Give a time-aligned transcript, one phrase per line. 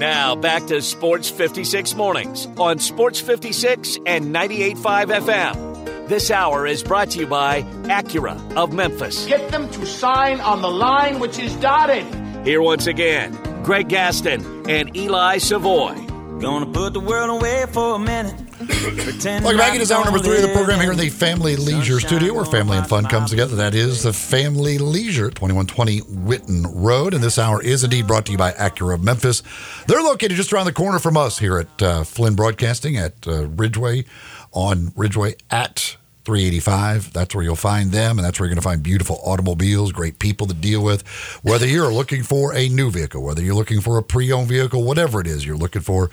[0.00, 6.08] Now back to Sports 56 Mornings on Sports 56 and 98.5 FM.
[6.08, 9.26] This hour is brought to you by Acura of Memphis.
[9.26, 12.06] Get them to sign on the line which is dotted.
[12.46, 15.92] Here once again, Greg Gaston and Eli Savoy.
[16.40, 18.49] Gonna put the world away for a minute.
[18.60, 19.74] Welcome back.
[19.74, 22.44] It is hour number three of the program here in the Family Leisure Studio, where
[22.44, 23.56] family and fun comes together.
[23.56, 27.14] That is the Family Leisure at 2120 Whitten Road.
[27.14, 29.42] And this hour is indeed brought to you by Acura of Memphis.
[29.86, 33.46] They're located just around the corner from us here at uh, Flinn Broadcasting at uh,
[33.46, 34.04] Ridgeway
[34.52, 37.12] on Ridgeway at 385.
[37.12, 40.18] That's where you'll find them, and that's where you're going to find beautiful automobiles, great
[40.18, 41.06] people to deal with.
[41.42, 44.84] Whether you're looking for a new vehicle, whether you're looking for a pre owned vehicle,
[44.84, 46.10] whatever it is you're looking for,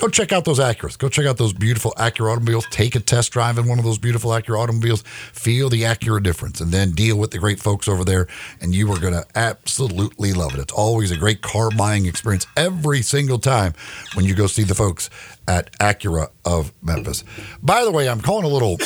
[0.00, 0.96] go check out those Acuras.
[0.96, 2.66] Go check out those beautiful Acura automobiles.
[2.70, 5.02] Take a test drive in one of those beautiful Acura automobiles.
[5.02, 8.26] Feel the Acura difference, and then deal with the great folks over there,
[8.60, 10.60] and you are going to absolutely love it.
[10.60, 13.74] It's always a great car buying experience every single time
[14.14, 15.10] when you go see the folks
[15.46, 17.22] at Acura of Memphis.
[17.62, 18.78] By the way, I'm calling a little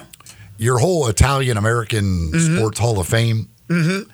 [0.58, 3.48] your whole Italian American Sports Hall of Fame.
[3.68, 4.10] Mm-hmm.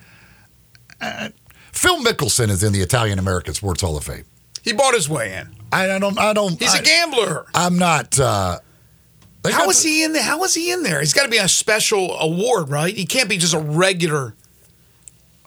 [1.01, 1.29] Uh,
[1.71, 4.25] Phil Mickelson is in the Italian American Sports Hall of Fame.
[4.63, 5.55] He bought his way in.
[5.71, 6.17] I, I don't.
[6.17, 6.59] I don't.
[6.59, 7.45] He's I, a gambler.
[7.53, 8.19] I'm not.
[8.19, 8.59] Uh,
[9.43, 10.23] they How the- he in there?
[10.23, 10.99] How is he in there?
[10.99, 12.95] He's got to be a special award, right?
[12.95, 14.35] He can't be just a regular.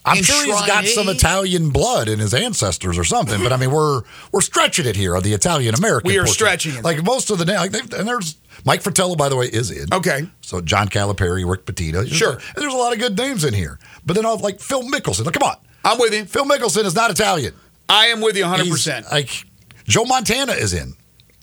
[0.05, 3.43] I'm sure he's got some Italian blood in his ancestors or something.
[3.43, 4.03] But I mean, we're
[4.33, 6.09] we're stretching it here on the Italian American.
[6.09, 6.35] We are portion.
[6.35, 6.85] stretching it.
[6.85, 9.93] Like most of the like, they've- and there's Mike Fratello, by the way, is in.
[9.93, 10.29] Okay.
[10.41, 12.07] So John Calipari, Rick Pitino.
[12.07, 12.33] Sure.
[12.33, 13.79] And there's a lot of good names in here.
[14.07, 15.25] But then I'll like Phil Mickelson.
[15.27, 16.25] Like, come on, I'm with you.
[16.25, 17.53] Phil Mickelson is not Italian.
[17.89, 18.65] I am with you 100.
[18.65, 19.45] He's, percent Like
[19.89, 20.95] Joe Montana is in,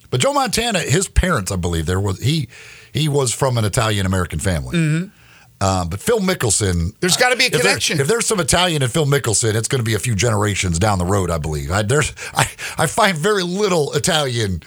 [0.10, 2.48] but Joe Montana, his parents, I believe, there was he
[2.94, 4.78] he was from an Italian American family.
[4.78, 5.66] Mm-hmm.
[5.66, 8.00] Um, but Phil Mickelson, There's gotta be a if there- connection.
[8.02, 11.00] if there's some Italian in Phil Mickelson, it's going to be a few generations down
[11.00, 11.72] the road, I believe.
[11.72, 12.42] I, there's I
[12.78, 14.62] I find very little Italian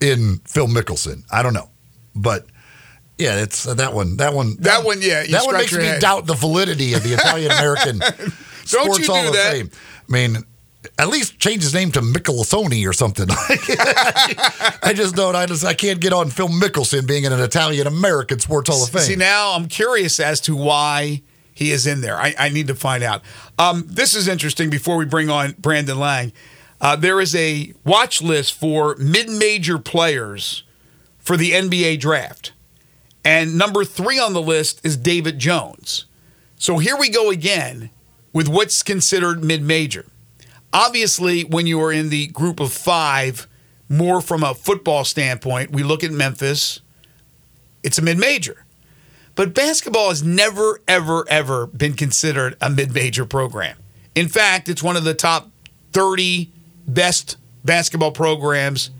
[0.00, 1.24] in Phil Mickelson.
[1.30, 1.70] I don't know,
[2.14, 2.46] but.
[3.16, 4.16] Yeah, it's uh, that one.
[4.16, 4.56] That one.
[4.58, 6.00] That one, yeah, that one makes me head.
[6.00, 8.00] doubt the validity of the Italian American
[8.64, 9.52] Sports you do Hall of that.
[9.52, 9.70] Fame.
[10.08, 10.36] I mean,
[10.98, 13.26] at least change his name to Michelosoni or something.
[13.30, 15.34] I just don't.
[15.34, 18.84] I just I can't get on Phil Mickelson being in an Italian American Sports Hall
[18.84, 19.02] of Fame.
[19.02, 21.22] See, now I'm curious as to why
[21.52, 22.16] he is in there.
[22.16, 23.22] I, I need to find out.
[23.58, 26.32] Um, this is interesting before we bring on Brandon Lang.
[26.80, 30.64] Uh, there is a watch list for mid major players
[31.18, 32.52] for the NBA draft.
[33.24, 36.04] And number three on the list is David Jones.
[36.56, 37.90] So here we go again
[38.32, 40.06] with what's considered mid major.
[40.74, 43.46] Obviously, when you are in the group of five,
[43.88, 46.80] more from a football standpoint, we look at Memphis,
[47.84, 48.64] it's a mid major.
[49.36, 53.76] But basketball has never, ever, ever been considered a mid major program.
[54.16, 55.48] In fact, it's one of the top
[55.92, 56.50] 30
[56.88, 58.90] best basketball programs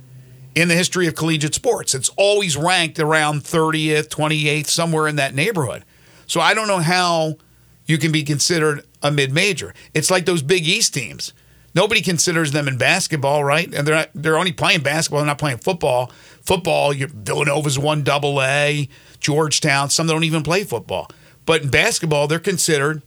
[0.54, 1.92] in the history of collegiate sports.
[1.92, 5.84] It's always ranked around 30th, 28th, somewhere in that neighborhood.
[6.28, 7.34] So I don't know how
[7.86, 9.74] you can be considered a mid major.
[9.92, 11.32] It's like those Big East teams.
[11.74, 13.72] Nobody considers them in basketball, right?
[13.72, 15.20] And they're not, they're only playing basketball.
[15.20, 16.12] They're not playing football.
[16.42, 19.90] Football, Villanova's one double A, Georgetown.
[19.90, 21.10] Some don't even play football.
[21.46, 23.02] But in basketball, they're considered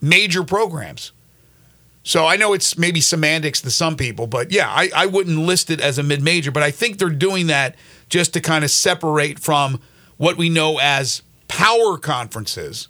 [0.00, 1.12] major programs.
[2.02, 5.70] So I know it's maybe semantics to some people, but yeah, I, I wouldn't list
[5.70, 6.50] it as a mid major.
[6.50, 7.76] But I think they're doing that
[8.08, 9.80] just to kind of separate from
[10.16, 12.88] what we know as power conferences.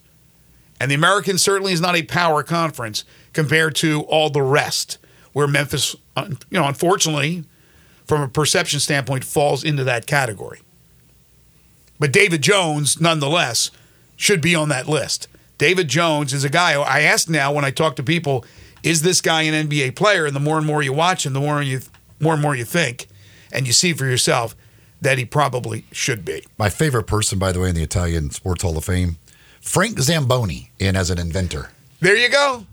[0.81, 4.99] And the American certainly is not a power conference compared to all the rest,
[5.33, 7.45] where Memphis, uh, you know, unfortunately,
[8.07, 10.61] from a perception standpoint, falls into that category.
[11.99, 13.71] But David Jones, nonetheless,
[14.17, 15.29] should be on that list.
[15.59, 18.45] David Jones is a guy I ask now when I talk to people,
[18.83, 20.25] is this guy an NBA player?
[20.25, 21.81] And the more and more you watch him, the more you
[22.19, 23.09] more and more you think,
[23.53, 24.55] and you see for yourself
[25.01, 26.45] that he probably should be.
[26.59, 29.17] My favorite person, by the way, in the Italian Sports Hall of Fame,
[29.61, 31.71] Frank Zamboni, in as an inventor.
[32.01, 32.67] There you go.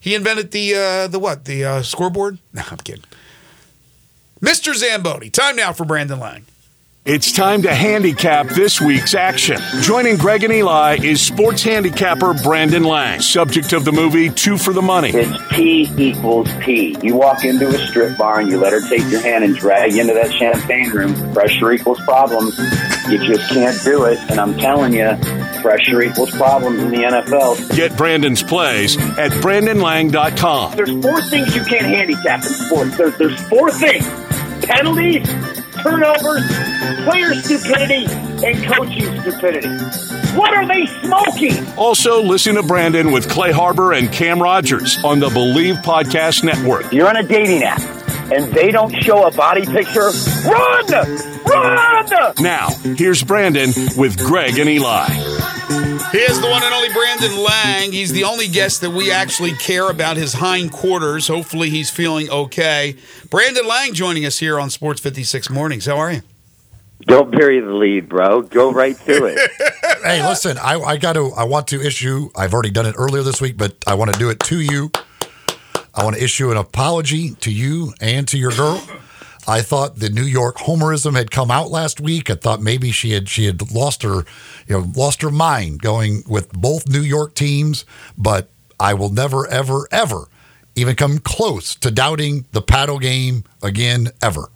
[0.00, 1.44] He invented the uh, the what?
[1.44, 2.38] The uh, scoreboard?
[2.52, 3.04] No, I'm kidding.
[4.40, 4.74] Mr.
[4.74, 5.30] Zamboni.
[5.30, 6.44] Time now for Brandon Lang.
[7.06, 9.58] It's time to handicap this week's action.
[9.80, 14.72] Joining Greg and Eli is sports handicapper Brandon Lang, subject of the movie Two for
[14.72, 15.10] the Money.
[15.10, 16.96] It's P equals P.
[17.04, 19.92] You walk into a strip bar and you let her take your hand and drag
[19.92, 21.32] you into that champagne room.
[21.32, 22.58] Pressure equals problems.
[23.08, 24.18] You just can't do it.
[24.28, 25.16] And I'm telling you,
[25.62, 27.76] pressure equals problems in the NFL.
[27.76, 30.74] Get Brandon's plays at BrandonLang.com.
[30.74, 32.96] There's four things you can't handicap in sports.
[32.96, 34.04] There's, there's four things.
[34.66, 35.28] Penalties,
[35.86, 36.42] turnovers,
[37.04, 38.06] player stupidity,
[38.44, 39.68] and coaching stupidity.
[40.36, 41.66] What are they smoking?
[41.76, 46.92] Also, listen to Brandon with Clay Harbor and Cam Rogers on the Believe Podcast Network.
[46.92, 47.80] You're on a dating app.
[48.32, 50.10] and they don't show a body picture,
[50.44, 50.86] run!
[51.44, 52.32] Run!
[52.40, 55.55] Now, here's Brandon with Greg and Eli.
[56.12, 57.92] He is the one and only Brandon Lang.
[57.92, 61.28] He's the only guest that we actually care about his hindquarters.
[61.28, 62.96] Hopefully, he's feeling okay.
[63.30, 65.86] Brandon Lang joining us here on Sports 56 Mornings.
[65.86, 66.22] How are you?
[67.02, 68.42] Don't bury the lead, bro.
[68.42, 69.50] Go right to it.
[70.02, 73.24] Hey, listen, I, I got to, I want to issue, I've already done it earlier
[73.24, 74.92] this week, but I want to do it to you.
[75.94, 78.80] I want to issue an apology to you and to your girl.
[79.48, 82.30] I thought the New York homerism had come out last week.
[82.30, 84.24] I thought maybe she had she had lost her,
[84.66, 87.84] you know, lost her mind going with both New York teams.
[88.18, 88.48] But
[88.80, 90.28] I will never, ever, ever
[90.74, 94.50] even come close to doubting the paddle game again ever.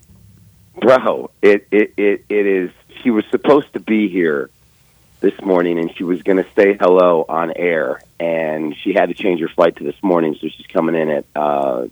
[0.79, 2.71] Bro, it, it, it, it is.
[3.03, 4.51] She was supposed to be here
[5.21, 8.03] this morning and she was going to say hello on air.
[8.19, 10.37] And she had to change her flight to this morning.
[10.41, 11.87] So she's coming in at uh,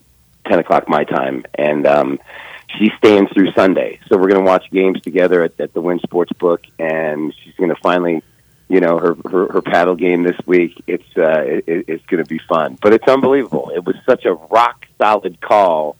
[0.47, 1.45] 10 o'clock my time.
[1.55, 2.21] And um,
[2.69, 4.01] she's staying through Sunday.
[4.09, 6.63] So we're going to watch games together at, at the Wynn Sports Book.
[6.79, 8.23] And she's going to finally.
[8.71, 10.83] You know her, her her paddle game this week.
[10.87, 13.73] It's uh, it, it's going to be fun, but it's unbelievable.
[13.75, 15.97] It was such a rock solid call.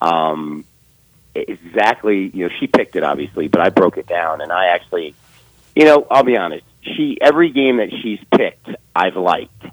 [0.00, 0.64] Um,
[1.34, 5.14] exactly you know she picked it obviously but i broke it down and i actually
[5.74, 9.66] you know i'll be honest she every game that she's picked i've liked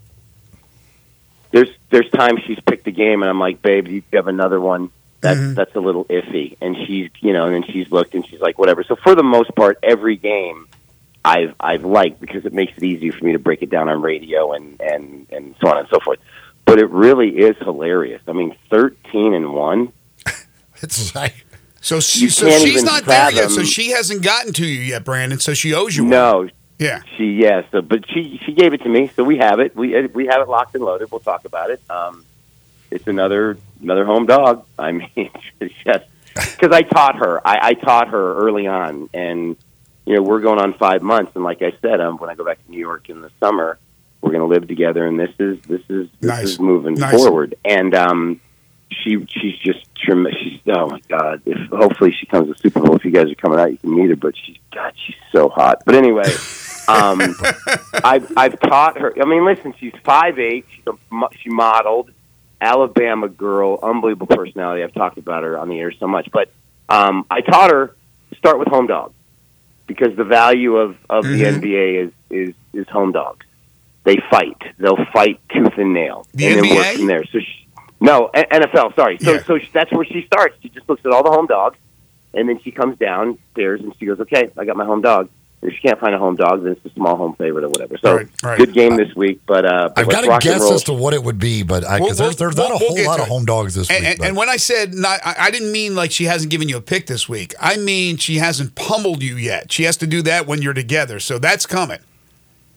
[1.52, 4.90] there's there's times she's picked a game and i'm like babe you have another one
[5.21, 8.41] that's that's a little iffy and she's you know and then she's looked and she's
[8.41, 10.68] like whatever so for the most part every game
[11.23, 14.01] i've i've liked because it makes it easier for me to break it down on
[14.01, 16.19] radio and and and so on and so forth
[16.65, 19.94] but it really is hilarious i mean 13 and 1
[20.81, 21.45] It's like
[21.79, 23.50] So, she, so she's not there yet.
[23.50, 25.39] So she hasn't gotten to you yet, Brandon.
[25.39, 26.12] So she owes you one.
[26.12, 27.01] no Yeah.
[27.18, 29.75] She yes, so, but she she gave it to me, so we have it.
[29.75, 31.12] We we have it locked and loaded.
[31.12, 31.81] We'll talk about it.
[31.89, 32.25] Um,
[32.92, 34.66] it's another another home dog.
[34.78, 35.10] I mean,
[35.60, 36.06] it's just
[36.36, 37.46] because I taught her.
[37.48, 39.56] I, I taught her early on, and
[40.06, 41.32] you know we're going on five months.
[41.36, 43.80] And like I said, um, when I go back to New York in the summer,
[44.22, 46.44] we're going to live together, and this is this is this Nice.
[46.50, 47.16] is moving Nice.
[47.16, 47.56] forward.
[47.66, 48.42] And um,
[48.90, 51.42] she she's just trem- she's oh my god.
[51.46, 53.96] If hopefully she comes to Super Bowl, if you guys are coming out, you can
[53.96, 54.16] meet her.
[54.16, 55.84] But she's God, she's so hot.
[55.86, 56.24] But anyway.
[56.88, 57.22] Um,
[58.04, 59.14] I've I've taught her.
[59.22, 60.66] I mean, listen, she's five eight.
[60.72, 62.12] She's a, mo- she modeled
[62.62, 64.84] Alabama girl, unbelievable personality.
[64.84, 66.50] I've talked about her on the air so much, but
[66.88, 67.96] um, I taught her
[68.38, 69.13] start with home dog
[69.88, 71.60] because the value of of the Mhm.
[71.62, 73.46] NBA is is is home dogs.
[74.04, 74.58] They fight.
[74.78, 76.75] They'll fight tooth and nail, The and then NBA?
[76.75, 77.24] work from there.
[77.25, 77.68] So she,
[78.00, 78.96] no NFL.
[78.96, 79.18] Sorry.
[79.19, 79.44] So Yeah.
[79.44, 80.56] so she, that's where she starts.
[80.62, 81.78] She just looks at all the home dogs,
[82.34, 85.30] and then she comes downstairs and she goes, "Okay, I got my home dog."
[85.63, 87.96] If she can't find a home dog, then it's a small home favorite or whatever.
[88.00, 88.58] So Right, right.
[88.58, 90.94] good game this week, but uh, but I've got to rock and guess as to
[90.94, 93.19] what it would be, but I, We'll- there's, there's we'll- not a we'll whole lot
[93.19, 94.16] of home dogs this And, week.
[94.18, 96.78] and, and when I said not, I, I didn't mean like she hasn't given you
[96.78, 97.54] a pick this week.
[97.60, 99.72] I mean she hasn't pummeled you yet.
[99.72, 101.19] She has to do that when you're together.
[101.19, 102.00] So that's coming.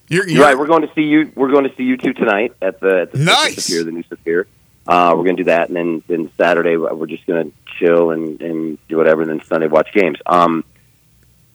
[0.09, 0.59] You're, you're right.
[0.59, 1.33] We're going to see you.
[1.35, 3.65] We're going to see you two tonight at the at the Nice.
[3.65, 4.47] Sapphire, the new Sapphire.
[4.87, 8.11] Uh, we're going to do that, and then then Saturday we're just going to chill
[8.11, 10.19] and and do whatever, and then Sunday watch games.
[10.27, 10.63] Um,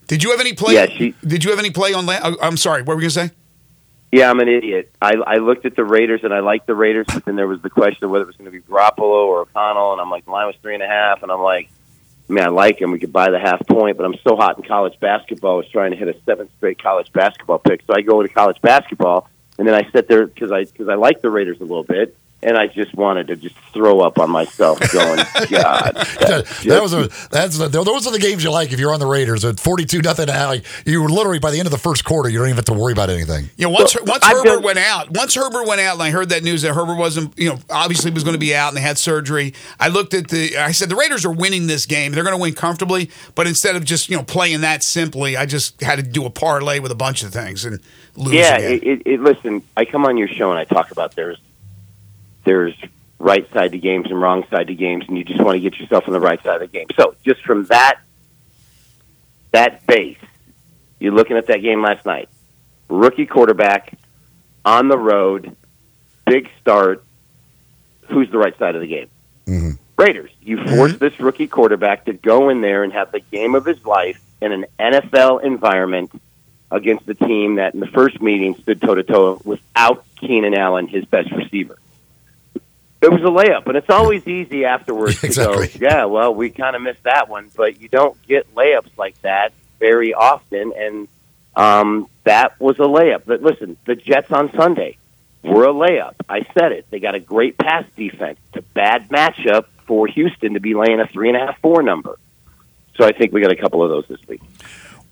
[0.10, 0.74] Did you have any play?
[0.74, 2.06] Yeah, she- Did you have any play on?
[2.06, 2.82] La- oh, I'm sorry.
[2.82, 3.32] What were we gonna say?
[4.12, 4.92] yeah, I'm an idiot.
[5.02, 7.62] I I looked at the Raiders and I liked the Raiders, but then there was
[7.62, 10.26] the question of whether it was going to be Garoppolo or O'Connell, and I'm like
[10.26, 11.70] the line was three and a half, and I'm like.
[12.22, 12.92] I mean, I like him.
[12.92, 15.54] We could buy the half point, but I'm so hot in college basketball.
[15.54, 18.32] I was trying to hit a seventh straight college basketball pick, so I go into
[18.32, 21.64] college basketball, and then I sit there because I because I like the Raiders a
[21.64, 25.18] little bit, and I just wanted to just throw up on myself, going,
[25.50, 25.50] God,
[26.22, 29.00] that, that was a that's the, those are the games you like if you're on
[29.00, 30.30] the Raiders at 42 nothing.
[30.30, 32.56] Uh, like you were literally by the end of the first quarter, you don't even
[32.56, 33.50] have to worry about anything.
[33.58, 36.04] You know, once Well, once I've Herbert done- went out, once Herbert went out, and
[36.04, 38.70] I heard that news that Herbert wasn't, you know, obviously was going to be out,
[38.70, 39.54] and they had surgery.
[39.80, 42.12] I looked at the, I said the Raiders are winning this game.
[42.14, 45.46] They're going to win comfortably, but instead of just you know playing that simply, I
[45.46, 47.80] just had to do a parlay with a bunch of things and
[48.16, 48.34] lose.
[48.36, 48.56] yeah.
[48.58, 48.72] again.
[48.72, 51.38] It, it, it, listen, I come on your show and I talk about there's
[52.50, 52.74] there's
[53.20, 55.80] right side to games and wrong side to games, and you just want to get
[55.80, 56.88] yourself on the right side of the game.
[56.96, 58.00] So just from that
[59.52, 60.18] that base,
[61.00, 62.28] you're looking at that game last night.
[62.88, 63.94] Rookie quarterback
[64.66, 65.56] on the road,
[66.26, 67.04] big start.
[68.10, 69.08] Who's the right side of the game?
[69.46, 69.78] Mhm.
[69.96, 70.32] Raiders.
[70.42, 73.86] You force this rookie quarterback to go in there and have the game of his
[73.86, 76.10] life in an NFL environment
[76.72, 80.88] against the team that in the first meeting stood toe to toe without Keenan Allen,
[80.88, 81.78] his best receiver.
[83.02, 85.68] It was a layup, and it's always easy afterwards Exactly.
[85.70, 88.98] to go, yeah, well, we kind of missed that one, but you don't get layups
[88.98, 91.08] like that very often, and
[91.56, 93.24] um, that was a layup.
[93.26, 94.98] But listen, the Jets on Sunday
[95.44, 96.16] were a layup.
[96.28, 96.88] I said it.
[96.90, 98.38] They got a great pass defense.
[98.50, 101.82] It's a bad matchup for Houston to be laying a three and a half, four
[101.82, 102.20] number.
[102.96, 104.42] So I think we got a couple of those this week.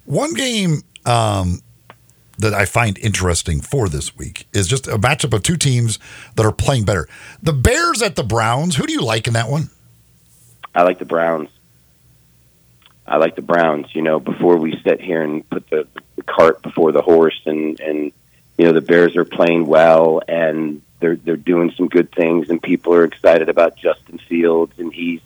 [0.06, 1.62] One game um,
[2.38, 6.00] that I find interesting for this week is just a matchup of two teams
[6.36, 7.08] that are playing better.
[7.42, 8.76] The Bears at the Browns.
[8.76, 9.70] Who do you like in that one?
[10.76, 11.50] I like the Browns.
[13.06, 13.88] I like the Browns.
[13.96, 17.80] You know, before we sit here and put the, the cart before the horse, and
[17.80, 18.12] and
[18.58, 22.62] you know the Bears are playing well and they're they're doing some good things, and
[22.62, 25.22] people are excited about Justin Fields, and he's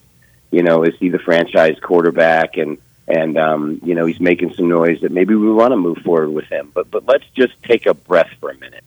[0.52, 2.78] you know is he the franchise quarterback, and
[3.12, 6.30] and um, you know he's making some noise that maybe we want to move forward
[6.30, 6.72] with him.
[6.74, 8.84] But but let's just take a breath for a minute.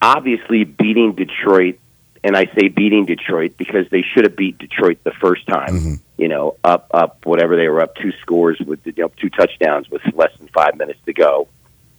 [0.00, 1.78] Obviously, beating Detroit
[2.26, 5.68] and I say beating Detroit because they should have beat Detroit the first time.
[5.68, 5.94] Mm-hmm.
[6.18, 9.88] You know, up up whatever they were up two scores with you know, two touchdowns
[9.88, 11.46] with less than five minutes to go.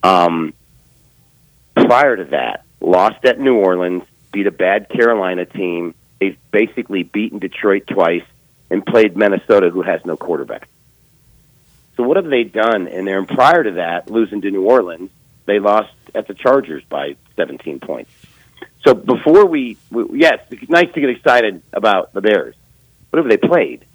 [0.04, 0.54] Um,
[1.76, 4.04] prior to that, lost at New Orleans,
[4.34, 5.96] beat a bad Carolina team.
[6.20, 8.26] They've basically beaten Detroit twice
[8.70, 10.68] and played Minnesota, who has no quarterback.
[11.98, 12.88] So what have they done?
[12.88, 15.10] And then prior to that, losing to New Orleans,
[15.46, 18.12] they lost at the Chargers by 17 points.
[18.86, 22.56] So before we, we yes, it's nice to get excited about the Bears.
[23.10, 23.86] What have they played?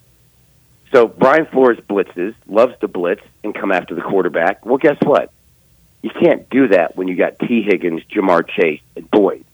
[0.93, 4.67] So Brian Flores blitzes, loves to blitz and come after the quarterback.
[4.67, 5.33] Well, guess what?
[6.03, 9.45] You can't do that when you got Tee Higgins, Ja'Marr Chase, and Boyd.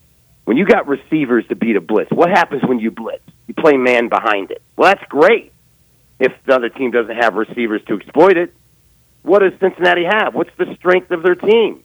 [0.46, 3.22] When you got receivers to beat a blitz, what happens when you blitz?
[3.46, 4.62] You play man behind it.
[4.76, 5.52] Well, that's great.
[6.18, 8.54] If the other team doesn't have receivers to exploit it,
[9.22, 10.34] what does Cincinnati have?
[10.34, 11.84] What's the strength of their team?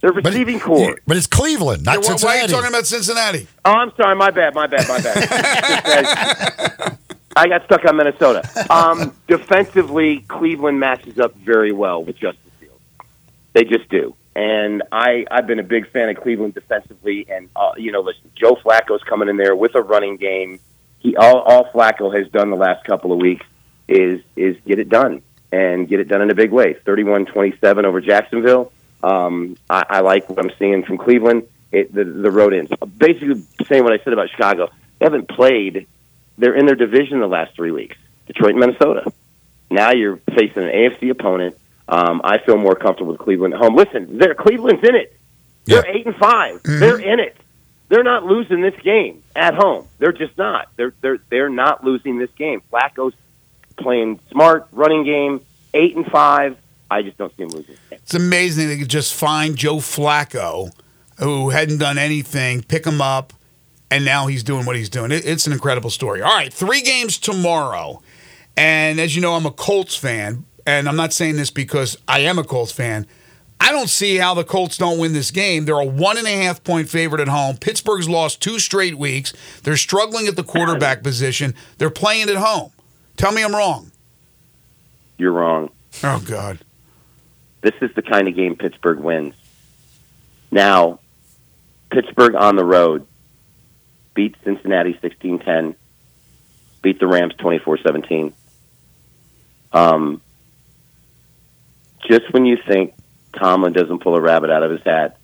[0.00, 0.98] Their receiving but, core.
[1.06, 2.24] But it's Cleveland, not Yeah, why, Cincinnati.
[2.26, 3.46] why are you talking about Cincinnati?
[3.64, 4.16] Oh, I'm sorry.
[4.16, 4.54] My bad.
[4.54, 4.88] My bad.
[4.88, 6.96] My bad.
[7.36, 8.42] I got stuck on Minnesota.
[8.70, 12.80] Um, defensively, Cleveland matches up very well with Justin Fields.
[13.52, 14.14] They just do.
[14.34, 17.26] And I, I've been a big fan of Cleveland defensively.
[17.30, 20.60] And uh, you know, listen, Joe Flacco's coming in there with a running game.
[21.00, 23.44] He all, all Flacco has done the last couple of weeks
[23.88, 26.74] is is get it done and get it done in a big way.
[26.86, 28.72] 31-27 over Jacksonville.
[29.02, 31.42] Um, I, I like what I'm seeing from Cleveland.
[31.72, 32.70] It, the, the road ends.
[32.96, 34.70] Basically, saying what I said about Chicago.
[34.98, 35.88] They haven't played.
[36.38, 37.96] They're in their division the last three weeks.
[38.26, 39.12] Detroit and Minnesota.
[39.70, 41.56] Now you're facing an AFC opponent.
[41.88, 43.74] Um, I feel more comfortable with Cleveland at home.
[43.74, 45.16] Listen, they're Cleveland's in it.
[45.64, 47.36] They're eight and 5 they They're in it.
[47.88, 49.86] They're not losing this game at home.
[49.98, 50.68] They're just not.
[50.76, 52.62] They're they're they're not losing this game.
[52.72, 53.14] Flacco's
[53.76, 55.40] playing smart, running game,
[55.74, 56.56] eight and five.
[56.90, 57.76] I just don't see him losing.
[57.90, 60.72] It's amazing they could just find Joe Flacco,
[61.18, 63.32] who hadn't done anything, pick him up,
[63.90, 65.12] and now he's doing what he's doing.
[65.12, 66.20] It, it's an incredible story.
[66.20, 68.02] All right, three games tomorrow.
[68.56, 72.20] And as you know, I'm a Colts fan, and I'm not saying this because I
[72.20, 73.06] am a Colts fan.
[73.60, 75.66] I don't see how the Colts don't win this game.
[75.66, 77.58] They're a one and a half point favorite at home.
[77.58, 79.34] Pittsburgh's lost two straight weeks.
[79.62, 81.54] They're struggling at the quarterback position.
[81.76, 82.72] They're playing at home.
[83.16, 83.92] Tell me I'm wrong.
[85.18, 85.70] You're wrong.
[86.02, 86.58] Oh, God.
[87.60, 89.34] This is the kind of game Pittsburgh wins.
[90.50, 91.00] Now,
[91.90, 93.06] Pittsburgh on the road
[94.14, 95.74] beat Cincinnati 16-10,
[96.82, 98.32] beat the Rams 24-17.
[99.72, 100.20] Um,
[102.08, 102.94] just when you think
[103.32, 105.16] Tomlin doesn't pull a rabbit out of his hat,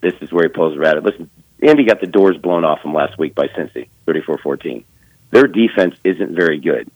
[0.00, 1.04] this is where he pulls a rabbit.
[1.04, 4.84] Listen, Indy got the doors blown off him last week by Cincy, 34-14.
[5.30, 6.90] Their defense isn't very good.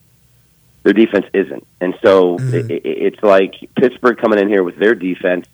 [0.85, 4.95] Their defense isn't, and so it, it, it's like Pittsburgh coming in here with their
[4.95, 5.47] defense.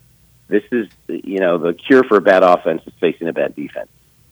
[0.48, 3.88] This is, you know, the cure for a bad offense is facing a bad defense.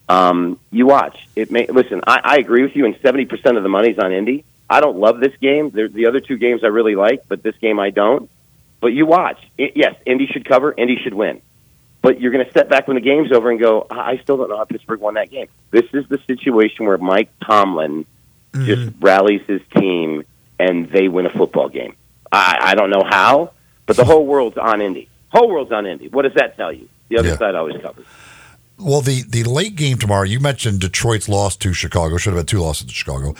[0.08, 1.50] Um, you watch it.
[1.50, 2.02] May listen.
[2.06, 4.44] I, I agree with you, and seventy percent of the money's on Indy.
[4.68, 5.70] I don't love this game.
[5.70, 8.30] There, the other two games I really like, but this game I don't.
[8.82, 9.38] But you watch.
[9.56, 10.74] It, yes, Indy should cover.
[10.76, 11.40] Indy should win.
[12.02, 14.50] But you're going to step back when the game's over and go, I still don't
[14.50, 15.46] know how Pittsburgh won that game.
[15.70, 18.04] This is the situation where Mike Tomlin
[18.52, 18.64] mm-hmm.
[18.66, 20.24] just rallies his team
[20.58, 21.94] and they win a football game.
[22.32, 23.52] I, I don't know how,
[23.86, 25.08] but the whole world's on Indy.
[25.28, 26.08] Whole world's on Indy.
[26.08, 26.88] What does that tell you?
[27.08, 27.36] The other Yeah.
[27.36, 28.06] side always covers.
[28.82, 32.16] Well, the, the late game tomorrow, you mentioned Detroit's loss to Chicago.
[32.16, 33.34] Should have been two losses to Chicago.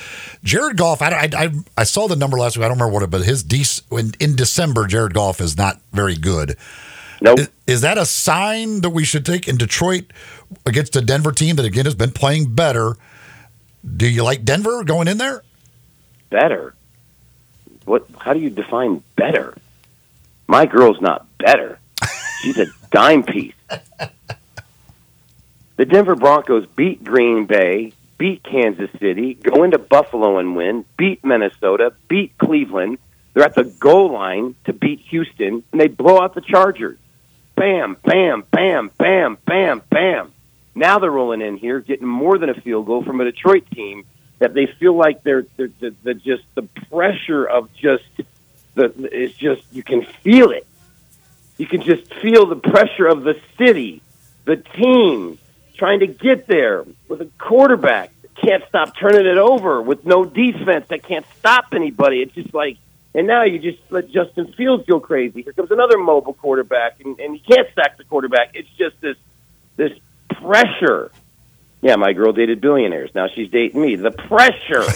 [0.45, 2.65] Jared Goff, I, I, I, I saw the number last week.
[2.65, 5.81] I don't remember what it, but his dec- in, in December, Jared Goff is not
[5.93, 6.57] very good.
[7.21, 7.41] Nope.
[7.41, 10.13] Is, is that a sign that we should take in Detroit
[10.67, 12.97] against a Denver team that again has been playing better?
[13.97, 15.43] Do you like Denver going in there?
[16.33, 16.75] better.
[17.85, 18.07] What?
[18.19, 19.55] How do you define better?
[20.49, 21.79] My girl's not better.
[22.41, 23.55] She's a dime piece.
[25.83, 31.25] The Denver Broncos beat Green Bay, beat Kansas City, go into Buffalo and win, beat
[31.25, 32.99] Minnesota, beat Cleveland.
[33.35, 36.99] They're at the goal line to beat Houston, and they blow out the Chargers.
[37.57, 40.33] Bam, bam, bam, bam, bam, bam.
[40.77, 44.05] Now they're rolling in here, getting more than a field goal from a Detroit team
[44.39, 46.63] that they feel like they're, they're, they're, they're just the
[46.93, 48.05] pressure of just
[48.77, 50.65] the it's just you can feel it.
[51.59, 54.01] You can just feel the pressure of the city,
[54.45, 55.41] the team
[55.77, 60.25] trying to get there with a quarterback that can't stop turning it over, with no
[60.25, 62.23] defense that can't stop anybody.
[62.23, 62.79] It's just like,
[63.15, 65.43] and now you just let Justin Fields go crazy.
[65.43, 68.53] Here comes another mobile quarterback, and, and you can't sack the quarterback.
[68.55, 69.17] It's just this
[69.77, 69.93] this
[70.41, 71.11] pressure.
[71.83, 73.11] Yeah, my girl dated billionaires.
[73.15, 73.97] Now she's dating me.
[73.97, 74.83] The pressure,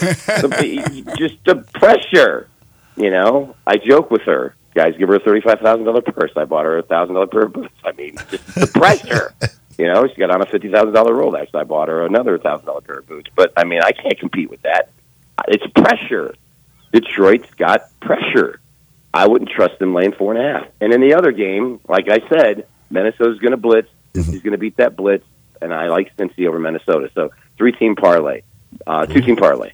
[0.46, 2.48] the, just the pressure.
[2.96, 4.54] You know, I joke with her.
[4.74, 6.32] Guys, give her a thirty-five thousand dollar purse.
[6.36, 7.74] I bought her a thousand dollar pair of boots.
[7.84, 9.34] I mean, just the pressure.
[9.78, 11.54] You know, she got on a fifty thousand dollar Rolex.
[11.54, 13.30] I bought her another thousand dollar pair of boots.
[13.34, 14.90] But I mean, I can't compete with that.
[15.48, 16.34] It's pressure.
[16.92, 18.60] Detroit's got pressure.
[19.12, 20.68] I wouldn't trust them laying four and a half.
[20.80, 23.88] And in the other game, like I said, Minnesota's going to blitz.
[24.14, 25.26] He's going to beat that blitz,
[25.60, 27.10] and I like Cincy over Minnesota.
[27.14, 28.42] So three team parlay,
[28.86, 29.72] uh, two team parlay.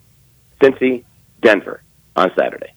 [0.60, 1.04] Cincy,
[1.40, 1.82] Denver
[2.16, 2.72] on Saturday.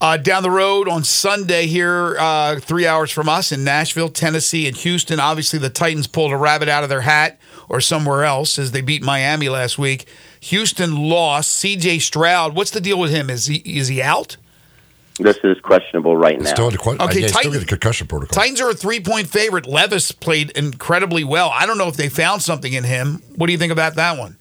[0.00, 4.68] Uh, down the road on Sunday here, uh, three hours from us in Nashville, Tennessee,
[4.68, 5.18] and Houston.
[5.18, 8.80] Obviously, the Titans pulled a rabbit out of their hat or somewhere else as they
[8.80, 10.06] beat Miami last week.
[10.40, 11.50] Houston lost.
[11.50, 11.98] C.J.
[11.98, 13.28] Stroud, what's the deal with him?
[13.28, 14.36] Is he is he out?
[15.18, 16.48] This is questionable right now.
[16.48, 18.40] Still, had a, que- Okay, yeah, still get a concussion protocol.
[18.40, 19.66] Titans are a three point favorite.
[19.66, 21.50] Levis played incredibly well.
[21.52, 23.20] I don't know if they found something in him.
[23.34, 24.36] What do you think about that one?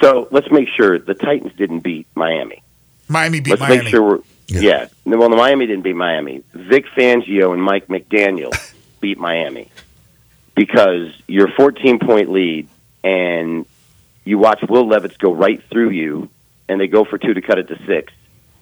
[0.00, 2.62] So let's make sure the Titans didn't beat Miami.
[3.08, 3.76] Miami beat Let's Miami.
[3.78, 4.88] make sure we're Yeah.
[5.04, 5.16] yeah.
[5.16, 6.42] Well, the Miami didn't beat Miami.
[6.52, 8.52] Vic Fangio and Mike McDaniel
[9.00, 9.70] beat Miami
[10.54, 12.68] because you're 14 point lead
[13.04, 13.66] and
[14.24, 16.28] you watch Will Levis go right through you
[16.68, 18.12] and they go for two to cut it to six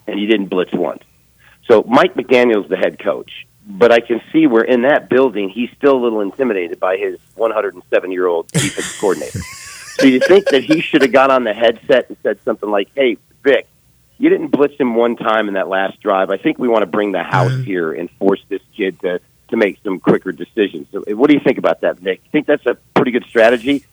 [0.05, 1.03] and you didn't blitz once.
[1.67, 5.69] So Mike McDaniel's the head coach, but I can see where in that building he's
[5.75, 9.39] still a little intimidated by his 107 year old defensive coordinator.
[9.39, 12.89] So you think that he should have got on the headset and said something like,
[12.93, 13.67] "Hey, Vic,
[14.17, 16.29] you didn't blitz him one time in that last drive.
[16.29, 17.63] I think we want to bring the house mm-hmm.
[17.63, 21.41] here and force this kid to to make some quicker decisions." So, what do you
[21.41, 22.21] think about that, Vic?
[22.31, 23.85] Think that's a pretty good strategy?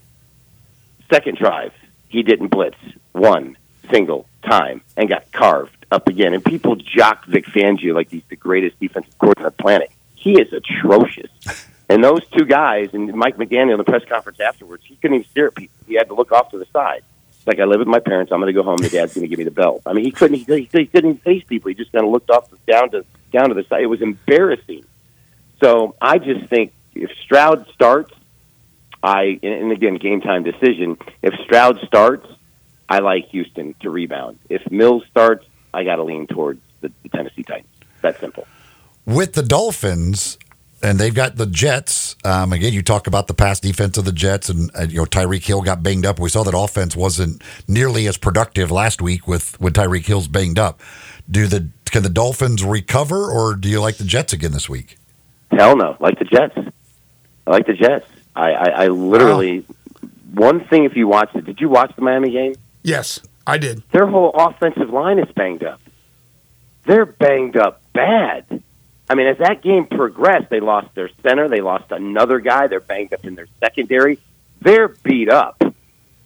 [1.12, 1.72] Second drive,
[2.08, 2.78] he didn't blitz
[3.12, 3.56] one
[3.90, 6.34] single time and got carved up again.
[6.34, 9.90] And people jock Vic Fangio like he's the greatest defensive coordinator on the planet.
[10.14, 11.30] He is atrocious.
[11.88, 15.28] And those two guys, and Mike McDaniel in the press conference afterwards, he couldn't even
[15.28, 15.76] stare at people.
[15.86, 17.02] He had to look off to the side.
[17.46, 18.32] Like I live with my parents.
[18.32, 18.76] I'm going to go home.
[18.76, 19.82] The dad's going to give me the belt.
[19.84, 20.38] I mean, he couldn't.
[20.38, 21.68] He, he couldn't face people.
[21.68, 23.82] He just kind of looked off the, down to down to the side.
[23.82, 24.84] It was embarrassing.
[25.62, 28.12] So I just think if Stroud starts,
[29.02, 30.96] I and again game time decision.
[31.22, 32.26] If Stroud starts,
[32.88, 34.38] I like Houston to rebound.
[34.48, 37.68] If Mills starts, I got to lean towards the, the Tennessee Titans.
[38.02, 38.46] That simple.
[39.06, 40.38] with the Dolphins,
[40.84, 42.14] and they've got the Jets.
[42.24, 45.04] Um, again, you talk about the pass defense of the Jets, and uh, you know
[45.06, 46.20] Tyreek Hill got banged up.
[46.20, 50.58] We saw that offense wasn't nearly as productive last week with when Tyreek Hill's banged
[50.58, 50.80] up.
[51.28, 54.98] Do the can the Dolphins recover, or do you like the Jets again this week?
[55.50, 56.56] Hell no, like the Jets.
[57.46, 58.06] I like the Jets.
[58.36, 59.64] I, I, I literally
[60.34, 60.84] one thing.
[60.84, 62.54] If you watched it, did you watch the Miami game?
[62.82, 63.82] yes, I did.
[63.90, 65.80] Their whole offensive line is banged up.
[66.84, 68.62] They're banged up bad.
[69.08, 71.48] I mean, as that game progressed, they lost their center.
[71.48, 72.68] They lost another guy.
[72.68, 74.18] They're banged up in their secondary.
[74.60, 75.62] They're beat up.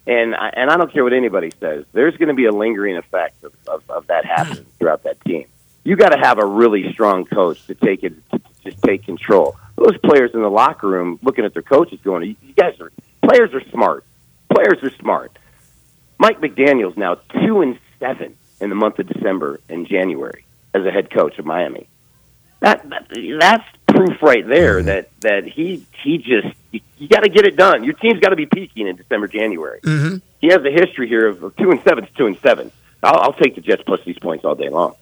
[0.07, 1.85] And I, and I don't care what anybody says.
[1.91, 5.45] There's going to be a lingering effect of, of, of that happening throughout that team.
[5.83, 9.57] You got to have a really strong coach to take it, to just take control.
[9.75, 13.53] Those players in the locker room looking at their coaches, going, "You guys are players
[13.53, 14.03] are smart.
[14.53, 15.37] Players are smart."
[16.17, 20.91] Mike McDaniel's now two and seven in the month of December and January as a
[20.91, 21.87] head coach of Miami.
[22.61, 23.07] That, that
[23.39, 27.55] that's proof right there that that he he just you, you got to get it
[27.55, 27.83] done.
[27.83, 29.79] Your team's got to be peaking in December January.
[29.81, 30.17] Mm-hmm.
[30.41, 32.71] He has a history here of, of two and seven to two and seven.
[33.01, 34.95] I'll, I'll take the Jets plus these points all day long.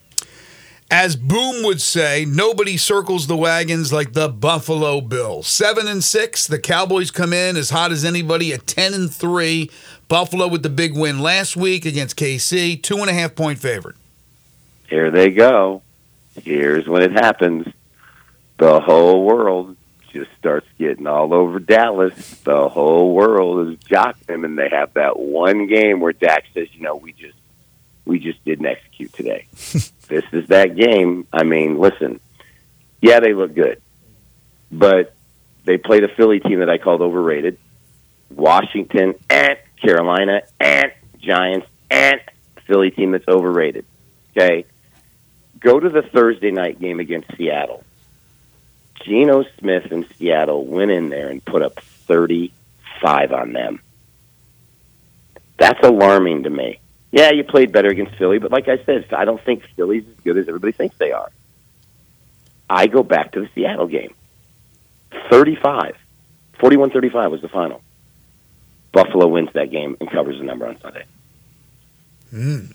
[0.89, 5.47] As Boom would say, nobody circles the wagons like the Buffalo Bills.
[5.47, 6.47] Seven and six.
[6.47, 9.69] The Cowboys come in as hot as anybody at ten and three.
[10.07, 13.97] Buffalo with the big win last week against KC, two and a half point favorite.
[14.87, 15.81] Here they go.
[16.43, 17.67] Here's when it happens.
[18.57, 19.75] The whole world
[20.11, 22.15] just starts getting all over Dallas.
[22.39, 26.67] The whole world is jocking them, and they have that one game where Dak says,
[26.73, 27.37] "You know, we just
[28.05, 29.47] we just didn't execute today."
[30.07, 31.27] this is that game.
[31.31, 32.19] I mean, listen,
[33.01, 33.81] yeah, they look good,
[34.71, 35.13] but
[35.65, 37.57] they played a Philly team that I called overrated.
[38.29, 42.19] Washington and Carolina and Giants and
[42.65, 43.85] Philly team that's overrated.
[44.31, 44.65] Okay,
[45.59, 47.83] go to the Thursday night game against Seattle.
[49.03, 53.81] Geno Smith and Seattle went in there and put up 35 on them.
[55.57, 56.79] That's alarming to me.
[57.11, 60.23] Yeah, you played better against Philly, but like I said, I don't think Philly's as
[60.23, 61.29] good as everybody thinks they are.
[62.69, 64.13] I go back to the Seattle game.
[65.29, 65.95] 35.
[66.59, 67.81] 41-35 was the final.
[68.91, 71.05] Buffalo wins that game and covers the number on Sunday.
[72.29, 72.65] Hmm.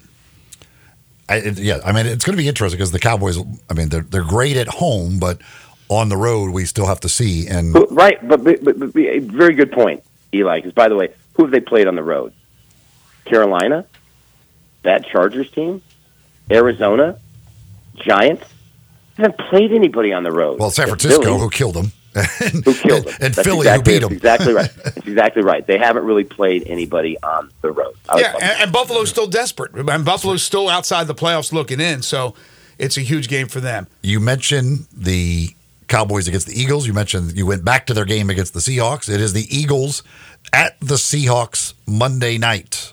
[1.33, 3.39] I, it, yeah, I mean, it's going to be interesting because the Cowboys.
[3.71, 5.41] I mean, they're they're great at home, but
[5.89, 7.47] on the road, we still have to see.
[7.49, 10.03] And But- Right, but, but, but, but a very good point,
[10.35, 10.59] Eli.
[10.59, 12.33] Because by the way, who have they played on the road?
[13.25, 13.87] Carolina,
[14.83, 15.83] that Chargers team,
[16.51, 17.19] Arizona,
[17.97, 18.45] Giants.
[19.17, 20.59] They haven't played anybody on the road.
[20.59, 24.09] well, San Francisco, who killed them, and, who killed them, and That's Philly, exactly, who
[24.09, 24.55] beat that's them.
[24.55, 24.75] Exactly right.
[24.85, 25.67] That's exactly right.
[25.67, 27.95] They haven't really played anybody on the road.
[28.17, 29.73] Yeah, and, and Buffalo's still desperate.
[29.75, 32.35] And Buffalo's still outside the playoffs looking in, so
[32.79, 33.87] it's a huge game for them.
[34.03, 35.51] You mentioned the
[35.89, 36.87] Cowboys against the Eagles.
[36.87, 39.09] You mentioned you went back to their game against the Seahawks.
[39.09, 40.03] It is the Eagles
[40.53, 42.93] at the Seahawks Monday night.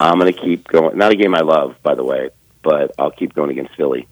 [0.00, 0.96] I'm going to keep going.
[0.98, 2.30] Not a game I love, by the way,
[2.62, 4.06] but I'll keep going against Philly.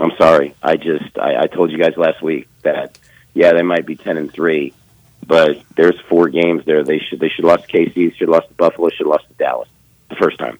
[0.00, 0.54] I'm sorry.
[0.62, 2.98] I just I, I told you guys last week that
[3.34, 4.72] yeah they might be ten and three,
[5.26, 6.82] but there's four games there.
[6.82, 9.68] They should they should lost to KC, should lost to Buffalo, should lost to Dallas
[10.08, 10.58] the first time.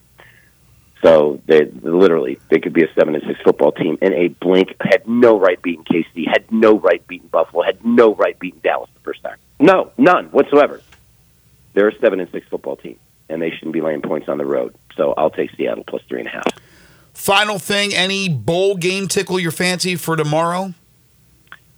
[1.03, 4.77] So they literally they could be a seven and six football team in a blink.
[4.81, 8.91] Had no right beating KC, had no right beating Buffalo, had no right beating Dallas
[8.93, 9.39] the first time.
[9.59, 10.83] No, none whatsoever.
[11.73, 12.99] They're a seven and six football team,
[13.31, 14.75] and they shouldn't be laying points on the road.
[14.97, 16.47] So I'll take Seattle plus three and a half.
[17.15, 20.73] Final thing, any bowl game tickle your fancy for tomorrow?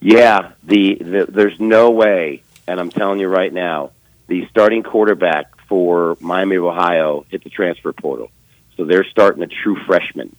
[0.00, 3.92] Yeah, the, the there's no way, and I'm telling you right now,
[4.26, 8.30] the starting quarterback for Miami of Ohio hit the transfer portal,
[8.76, 10.34] so they're starting a true freshman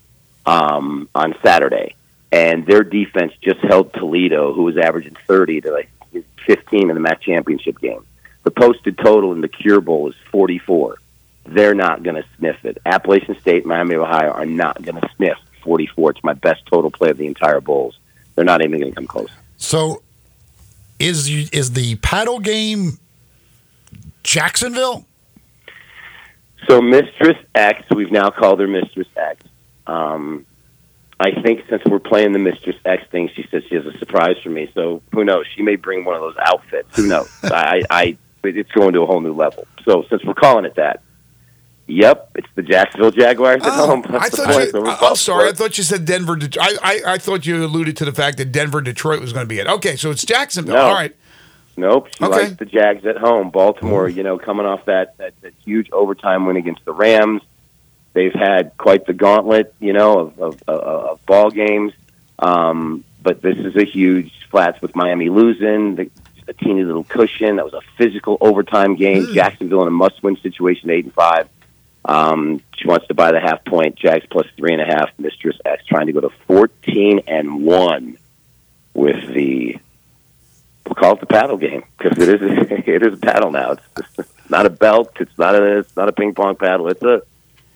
[0.45, 1.95] um, on Saturday,
[2.31, 5.89] and their defense just held Toledo, who was averaging 30 to like
[6.45, 8.05] 15 in the MAC championship game.
[8.43, 10.97] The posted total in the Cure Bowl is 44.
[11.45, 12.77] They're not going to sniff it.
[12.85, 16.11] Appalachian State, Miami of Ohio are not going to sniff 44.
[16.11, 17.99] It's my best total play of the entire bowls.
[18.35, 19.29] They're not even going to come close.
[19.57, 20.01] So,
[20.99, 22.99] is is the paddle game
[24.23, 25.05] Jacksonville?
[26.67, 29.45] So Mistress X, we've now called her Mistress X.
[29.85, 30.45] Um,
[31.19, 34.37] I think since we're playing the Mistress X thing, she says she has a surprise
[34.41, 34.71] for me.
[34.73, 35.45] So who knows?
[35.55, 36.95] She may bring one of those outfits.
[36.95, 37.29] Who knows?
[37.43, 39.67] I, I, it's going to a whole new level.
[39.83, 41.01] So since we're calling it that,
[41.87, 44.03] yep, it's the Jacksonville Jaguars at Oh, home.
[44.09, 45.49] I thought you, I- I'm sorry.
[45.49, 46.37] I thought you said Denver.
[46.59, 49.49] I, I, I thought you alluded to the fact that Denver, Detroit was going to
[49.49, 49.67] be it.
[49.67, 50.75] Okay, so it's Jacksonville.
[50.75, 50.81] No.
[50.83, 51.15] All right.
[51.75, 52.43] Nope, she Okay.
[52.43, 53.49] likes the Jags at home.
[53.49, 57.41] Baltimore, you know, coming off that, that that huge overtime win against the Rams,
[58.13, 61.91] they've had quite the gauntlet, you know, of of, of, of ball games.
[62.37, 66.11] Um, but this is a huge flats with Miami losing, the,
[66.47, 67.55] a teeny little cushion.
[67.55, 69.33] That was a physical overtime game.
[69.33, 71.47] Jacksonville in a must-win situation, eight and five.
[72.05, 73.95] Um, she wants to buy the half point.
[73.95, 75.09] Jags plus three and a half.
[75.17, 78.17] Mistress X trying to go to fourteen and one
[78.93, 79.79] with the
[80.85, 82.41] we'll call it the paddle game because it is
[82.87, 83.77] it is a paddle now.
[84.17, 85.13] It's not a belt.
[85.19, 86.89] It's not a it's not a ping pong paddle.
[86.89, 87.23] It's a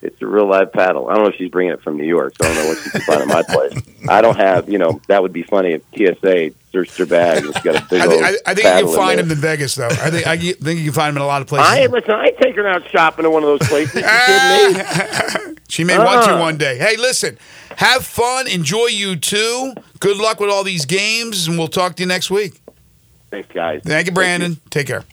[0.02, 1.10] it's a real live paddle.
[1.10, 2.78] I don't know if she's bringing it from New York, so I don't know what
[2.84, 3.82] she can find at my place.
[4.10, 5.82] I don't have you know that would be funny if
[6.20, 8.66] TSA searched her bag and she's got a big I old think, I, I think
[8.68, 9.26] you can find there.
[9.26, 9.88] him in Vegas, though.
[9.88, 11.68] I think I think you can find him in a lot of places.
[11.70, 12.12] I listen.
[12.12, 13.96] I take her out shopping in one of those places.
[13.96, 15.54] You kidding me?
[15.70, 16.40] She may want to Ah.
[16.40, 16.78] one day.
[16.78, 17.38] Hey, listen,
[17.76, 19.74] have fun, enjoy you too.
[20.00, 22.62] Good luck with all these games, and we'll talk to you next week.
[23.30, 23.82] Thanks, guys.
[23.84, 24.62] Thank you, Brandon.
[24.70, 25.04] Take care.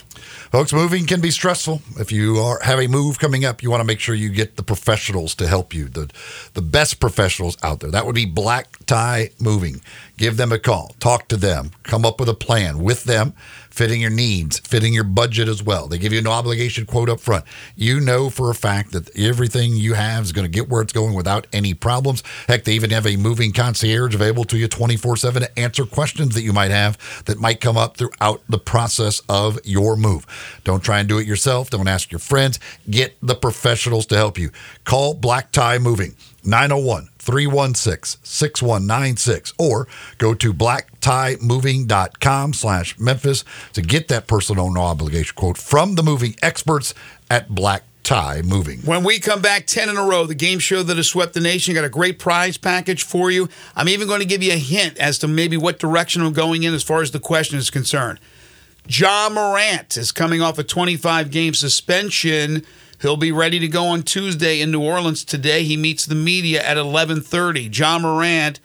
[0.54, 1.82] Folks, moving can be stressful.
[1.98, 4.54] If you are have a move coming up, you want to make sure you get
[4.54, 5.88] the professionals to help you.
[5.88, 6.08] The
[6.52, 7.90] the best professionals out there.
[7.90, 9.80] That would be Black Tie Moving.
[10.16, 10.94] Give them a call.
[11.00, 11.72] Talk to them.
[11.82, 13.34] Come up with a plan with them,
[13.74, 15.88] fitting your needs, fitting your budget as well.
[15.88, 17.44] They give you no obligation quote up front.
[17.74, 20.92] You know for a fact that everything you have is going to get where it's
[20.92, 22.22] going without any problems.
[22.46, 26.42] Heck, they even have a moving concierge available to you 24/7 to answer questions that
[26.42, 30.24] you might have that might come up throughout the process of your move.
[30.62, 31.68] Don't try and do it yourself.
[31.68, 32.60] Don't ask your friends.
[32.88, 34.50] Get the professionals to help you.
[34.84, 44.08] Call Black Tie Moving 901 316 6196 or go to blacktiemoving.com slash Memphis to get
[44.08, 46.94] that personal no obligation quote from the moving experts
[47.30, 48.80] at Black Tie Moving.
[48.80, 51.40] When we come back 10 in a row, the game show that has swept the
[51.40, 53.48] nation, got a great prize package for you.
[53.74, 56.62] I'm even going to give you a hint as to maybe what direction I'm going
[56.62, 58.20] in as far as the question is concerned.
[58.87, 62.64] Ja Morant is coming off a 25 game suspension.
[63.04, 65.26] He'll be ready to go on Tuesday in New Orleans.
[65.26, 67.68] Today he meets the media at 11:30.
[67.70, 68.60] Ja Morant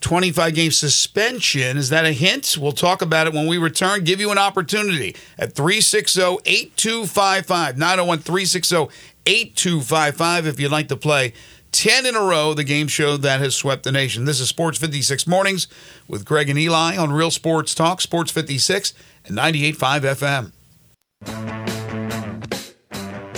[0.00, 1.76] 25 game suspension.
[1.76, 2.56] Is that a hint?
[2.56, 4.04] We'll talk about it when we return.
[4.04, 8.76] Give you an opportunity at 360 8255 901 360
[9.26, 11.32] 8255 if you'd like to play
[11.72, 14.24] 10 in a row, the game show that has swept the nation.
[14.24, 15.66] This is Sports 56 Mornings
[16.06, 18.94] with Greg and Eli on Real Sports Talk, Sports 56
[19.26, 20.52] and 98.5
[21.24, 21.73] FM.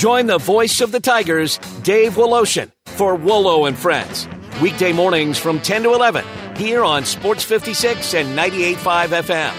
[0.06, 4.28] Join the voice of the Tigers, Dave Woloshin, for Wolo and Friends.
[4.62, 9.52] Weekday mornings from 10 to 11 here on Sports 56 and 98.5 FM.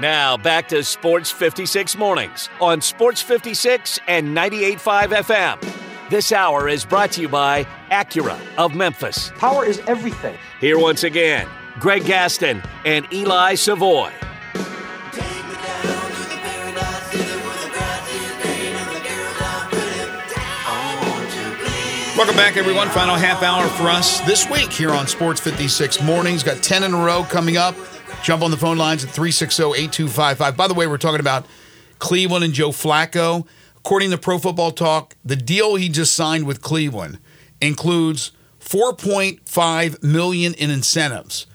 [0.00, 5.89] Now back to Sports 56 mornings on Sports 56 and 98.5 FM.
[6.10, 9.30] This hour is brought to you by Acura of Memphis.
[9.36, 10.36] Power is everything.
[10.60, 11.46] Here once again,
[11.78, 14.10] Greg Gaston and Eli Savoy.
[22.16, 22.88] Welcome back, everyone.
[22.88, 26.42] Final half hour for us this week here on Sports 56 Mornings.
[26.42, 27.76] Got 10 in a row coming up.
[28.24, 30.56] Jump on the phone lines at 360 8255.
[30.56, 31.46] By the way, we're talking about
[32.00, 33.46] Cleveland and Joe Flacco.
[33.84, 37.18] According to Pro Football Talk, the deal he just signed with Cleveland
[37.60, 41.46] includes 4.5 million in incentives.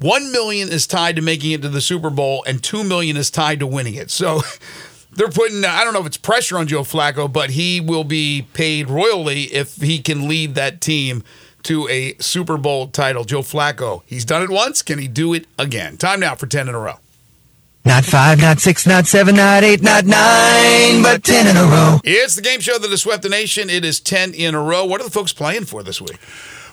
[0.00, 3.30] 1 million is tied to making it to the Super Bowl and 2 million is
[3.30, 4.10] tied to winning it.
[4.10, 4.42] So
[5.12, 8.46] they're putting I don't know if it's pressure on Joe Flacco, but he will be
[8.52, 11.22] paid royally if he can lead that team
[11.62, 13.24] to a Super Bowl title.
[13.24, 14.82] Joe Flacco, he's done it once.
[14.82, 15.96] Can he do it again?
[15.96, 16.98] Time now for 10 in a row.
[17.84, 21.98] Not five, not six, not seven, not eight, not nine, but 10 in a row.
[22.04, 23.68] It's the game show that has swept the nation.
[23.68, 24.84] It is 10 in a row.
[24.84, 26.18] What are the folks playing for this week?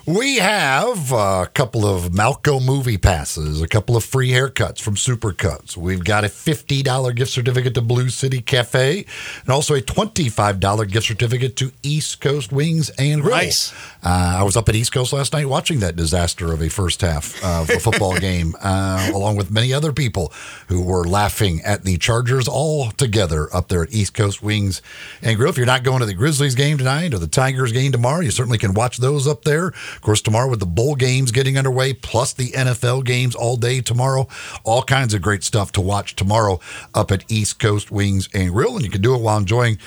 [0.06, 5.76] We have a couple of Malco movie passes, a couple of free haircuts from Supercuts.
[5.76, 9.04] We've got a $50 gift certificate to Blue City Cafe
[9.42, 13.36] and also a $25 gift certificate to East Coast Wings and Grill.
[13.36, 13.74] Nice.
[14.02, 17.02] Uh, I was up at East Coast last night watching that disaster of a first
[17.02, 20.32] half of a football game, uh, along with many other people
[20.68, 24.80] who were laughing at the Chargers all together up there at East Coast Wings
[25.20, 25.50] and Grill.
[25.50, 28.30] If you're not going to the Grizzlies game tonight or the Tigers game tomorrow, you
[28.30, 29.72] certainly can watch those up there.
[29.96, 33.80] Of course, tomorrow with the bowl games getting underway, plus the NFL games all day
[33.80, 34.28] tomorrow,
[34.64, 36.60] all kinds of great stuff to watch tomorrow
[36.94, 38.76] up at East Coast Wings and Grill.
[38.76, 39.78] And you can do it while enjoying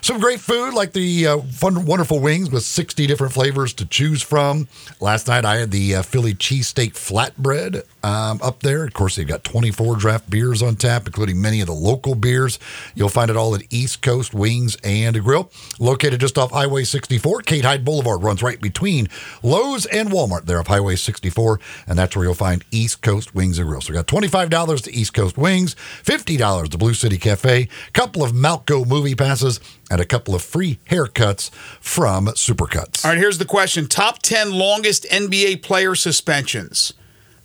[0.00, 4.22] some great food like the uh, fun, wonderful wings with 60 different flavors to choose
[4.22, 4.68] from.
[5.00, 8.84] Last night I had the uh, Philly cheesesteak flatbread um, up there.
[8.84, 12.58] Of course, they've got 24 draft beers on tap, including many of the local beers.
[12.94, 17.42] You'll find it all at East Coast Wings and Grill, located just off Highway 64.
[17.42, 19.08] Kate Hyde Boulevard runs right between
[19.50, 21.58] Lowe's and Walmart there off Highway 64,
[21.88, 23.80] and that's where you'll find East Coast Wings and Grill.
[23.80, 28.22] So we got $25 to East Coast Wings, $50 to Blue City Cafe, a couple
[28.22, 29.58] of Malco movie passes,
[29.90, 33.04] and a couple of free haircuts from Supercuts.
[33.04, 36.92] All right, here's the question Top 10 longest NBA player suspensions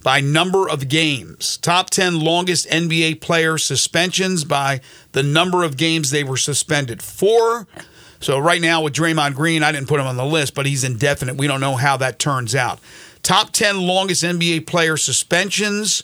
[0.04, 1.58] by number of games.
[1.58, 4.80] Top 10 longest NBA player suspensions by
[5.13, 7.65] the number of games they were suspended for.
[8.19, 10.84] So, right now with Draymond Green, I didn't put him on the list, but he's
[10.84, 11.36] indefinite.
[11.36, 12.80] We don't know how that turns out.
[13.23, 16.04] Top 10 longest NBA player suspensions.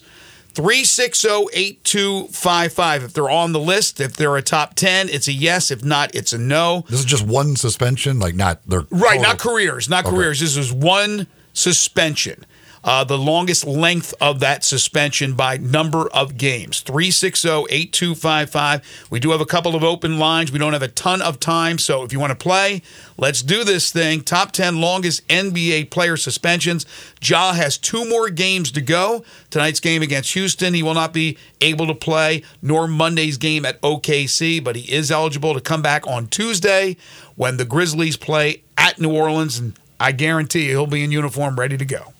[0.56, 5.84] 360-8255 if they're on the list if they're a top 10 it's a yes if
[5.84, 9.40] not it's a no This is just one suspension, like not their Right, total- not
[9.40, 10.16] careers, not Okay.
[10.16, 10.40] careers.
[10.40, 12.46] This is one suspension.
[12.84, 19.08] Uh, the longest length of that suspension by number of games 360 8255.
[19.12, 20.52] We do have a couple of open lines.
[20.52, 21.78] We don't have a ton of time.
[21.78, 22.82] So if you want to play,
[23.18, 24.22] let's do this thing.
[24.22, 26.86] Top 10 longest NBA player suspensions.
[27.22, 29.24] Ja has two more games to go.
[29.52, 33.80] Tonight's game against Houston, he will not be able to play, nor Monday's game at
[33.82, 36.98] OKC, but he is eligible to come back on Tuesday
[37.36, 39.60] when the Grizzlies play at New Orleans.
[39.60, 42.14] And I guarantee he'll be in uniform ready to go.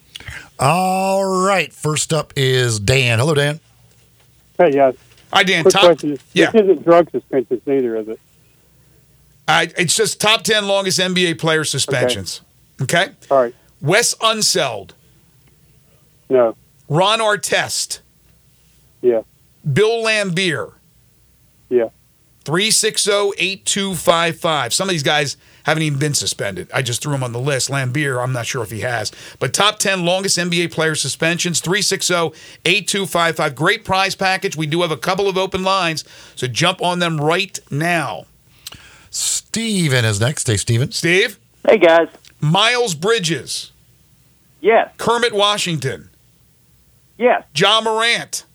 [0.62, 1.74] All right.
[1.74, 3.20] First up is Dan.
[3.20, 3.60] Hello, Dan.
[4.60, 4.96] Hey, yes.
[5.34, 5.64] Hi, Dan.
[5.64, 6.20] Quick Top, question.
[6.34, 6.52] yeah.
[6.52, 8.20] This isn't drug suspensions neither, is it?
[9.48, 12.42] I, it's just top 10 longest NBA player suspensions.
[12.82, 13.10] Okay.
[13.32, 13.56] All right.
[13.82, 14.92] Wes Unseld,
[16.30, 16.56] No.
[16.88, 18.02] Ron Artest,
[19.02, 19.22] Yeah.
[19.74, 20.74] Bill Laimbeer,
[21.70, 21.90] Yeah.
[22.46, 24.74] 360 8255.
[24.74, 26.70] Some of these guys haven't even been suspended.
[26.74, 27.70] I just threw him on the list.
[27.70, 29.12] Laimbeer, I'm not sure if he has.
[29.40, 32.14] But top 10 longest NBA player suspensions 360
[32.66, 33.56] 8255.
[33.56, 34.56] Great prize package.
[34.58, 36.04] We do have a couple of open lines,
[36.36, 38.26] so jump on them right now.
[39.10, 40.48] Steven is next.
[40.48, 40.92] Hey, Steven.
[40.92, 41.38] Steve?
[41.68, 42.08] Hey, guys.
[42.40, 43.72] Miles Bridges,
[44.62, 44.90] Yes.
[44.98, 46.10] Kermit Washington,
[47.18, 47.44] Yes.
[47.56, 48.46] Ja Morant,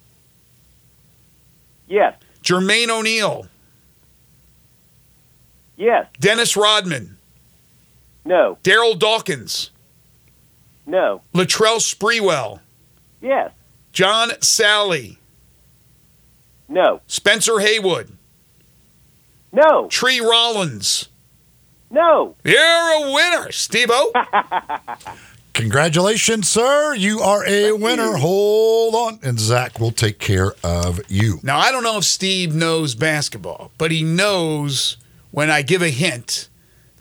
[1.88, 2.14] Yes.
[2.42, 3.46] Jermaine O'Neal,
[5.76, 6.06] Yes.
[6.18, 7.16] Dennis Rodman,
[8.24, 8.58] No.
[8.62, 9.70] Daryl Dawkins,
[10.86, 11.22] No.
[11.34, 12.60] Latrell Sprewell,
[13.20, 13.52] Yes.
[13.92, 15.16] John Salley,
[16.68, 17.00] No.
[17.06, 18.16] Spencer Haywood,
[19.52, 19.86] No.
[19.88, 21.08] Tree Rollins.
[21.90, 22.34] No.
[22.44, 24.12] You're a winner, Steve O.
[25.54, 26.94] Congratulations, sir.
[26.94, 28.16] You are a winner.
[28.16, 29.18] Hold on.
[29.22, 31.38] And Zach will take care of you.
[31.42, 34.98] Now, I don't know if Steve knows basketball, but he knows
[35.36, 36.48] when I give a hint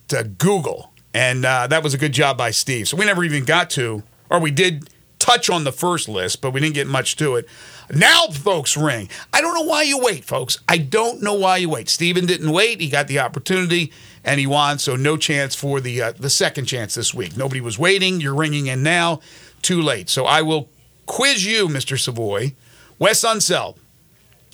[0.09, 0.91] to Google.
[1.13, 2.85] And uh, that was a good job by Steve.
[2.89, 6.51] So we never even got to, or we did touch on the first list, but
[6.51, 7.47] we didn't get much to it.
[7.89, 9.07] Now, folks, ring.
[9.31, 10.57] I don't know why you wait, folks.
[10.67, 11.87] I don't know why you wait.
[11.87, 12.81] Steven didn't wait.
[12.81, 13.93] He got the opportunity
[14.25, 17.37] and he won, so no chance for the uh, the second chance this week.
[17.37, 18.19] Nobody was waiting.
[18.19, 19.21] You're ringing in now.
[19.61, 20.09] Too late.
[20.09, 20.67] So I will
[21.05, 21.97] quiz you, Mr.
[21.97, 22.53] Savoy.
[22.99, 23.77] Wes Unseld.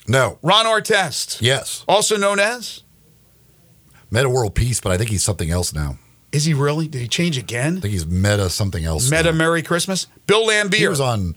[0.07, 0.37] No.
[0.43, 1.41] Ron Artest.
[1.41, 1.83] Yes.
[1.87, 2.83] Also known as?
[4.11, 5.97] Metta World Peace, but I think he's something else now.
[6.31, 6.87] Is he really?
[6.87, 7.77] Did he change again?
[7.77, 9.09] I think he's Meta something else.
[9.09, 9.37] Meta now.
[9.37, 10.07] Merry Christmas.
[10.27, 10.75] Bill Laimbeer.
[10.75, 11.35] He was on.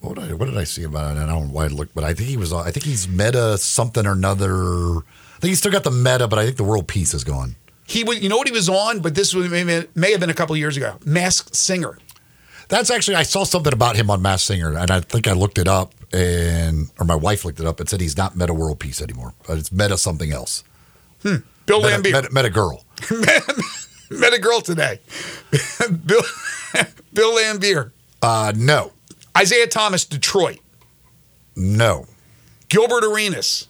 [0.00, 1.20] What did, I, what did I see about it?
[1.20, 2.52] I don't know why I looked, but I think he was.
[2.52, 4.96] on I think he's Meta something or another.
[4.96, 7.56] I think he's still got the Meta, but I think the World Peace is gone.
[7.86, 8.20] He was.
[8.20, 9.00] You know what he was on?
[9.00, 10.96] But this was may, have been a couple of years ago.
[11.04, 11.98] Masked Singer.
[12.68, 15.56] That's actually I saw something about him on Masked Singer, and I think I looked
[15.56, 18.80] it up, and or my wife looked it up and said he's not Metta World
[18.80, 19.34] Peace anymore.
[19.46, 20.62] But it's Meta something else.
[21.22, 21.36] Hmm.
[21.66, 22.12] Bill Meta, Laimbeer.
[22.12, 22.84] Meta, Meta Girl.
[24.10, 25.00] Met a girl today.
[26.06, 26.22] Bill
[27.12, 27.90] Bill Laimbeer.
[28.22, 28.92] Uh, no,
[29.40, 30.60] Isiah Thomas, Detroit.
[31.56, 32.06] no,
[32.68, 33.66] Gilbert Arenas.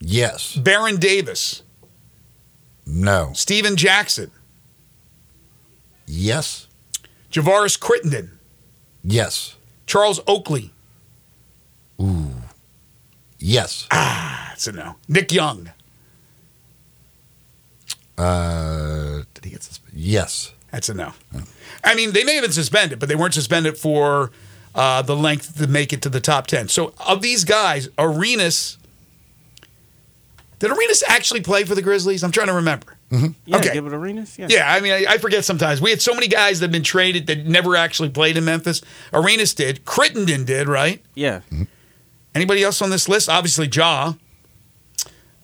[0.00, 1.62] yes, Baron Davis.
[2.86, 4.30] no, Stephen Jackson.
[6.06, 6.68] yes,
[7.32, 8.30] Javaris Crittenton.
[9.02, 9.56] yes,
[9.86, 10.72] Charles Oakley.
[12.00, 12.32] Ooh.
[13.38, 13.86] Yes.
[13.90, 14.96] That's a no.
[15.08, 15.70] Nick Young.
[18.16, 19.98] Uh, did he get suspended?
[20.00, 20.52] Yes.
[20.70, 21.12] That's a no.
[21.84, 24.30] I mean, they may have been suspended, but they weren't suspended for
[24.74, 26.68] uh, the length to make it to the top 10.
[26.68, 28.78] So, of these guys, Arenas.
[30.58, 32.24] Did Arenas actually play for the Grizzlies?
[32.24, 32.96] I'm trying to remember.
[33.10, 33.72] Yeah, Okay.
[33.74, 34.36] Gilbert Arenas.
[34.38, 34.46] Yeah.
[34.50, 35.80] Yeah, I mean, I, I forget sometimes.
[35.80, 38.80] We had so many guys that have been traded that never actually played in Memphis.
[39.12, 39.84] Arenas did.
[39.84, 41.00] Crittenton did, right?
[41.14, 41.40] Yeah.
[42.34, 43.28] Anybody else on this list?
[43.28, 44.14] Obviously, Ja.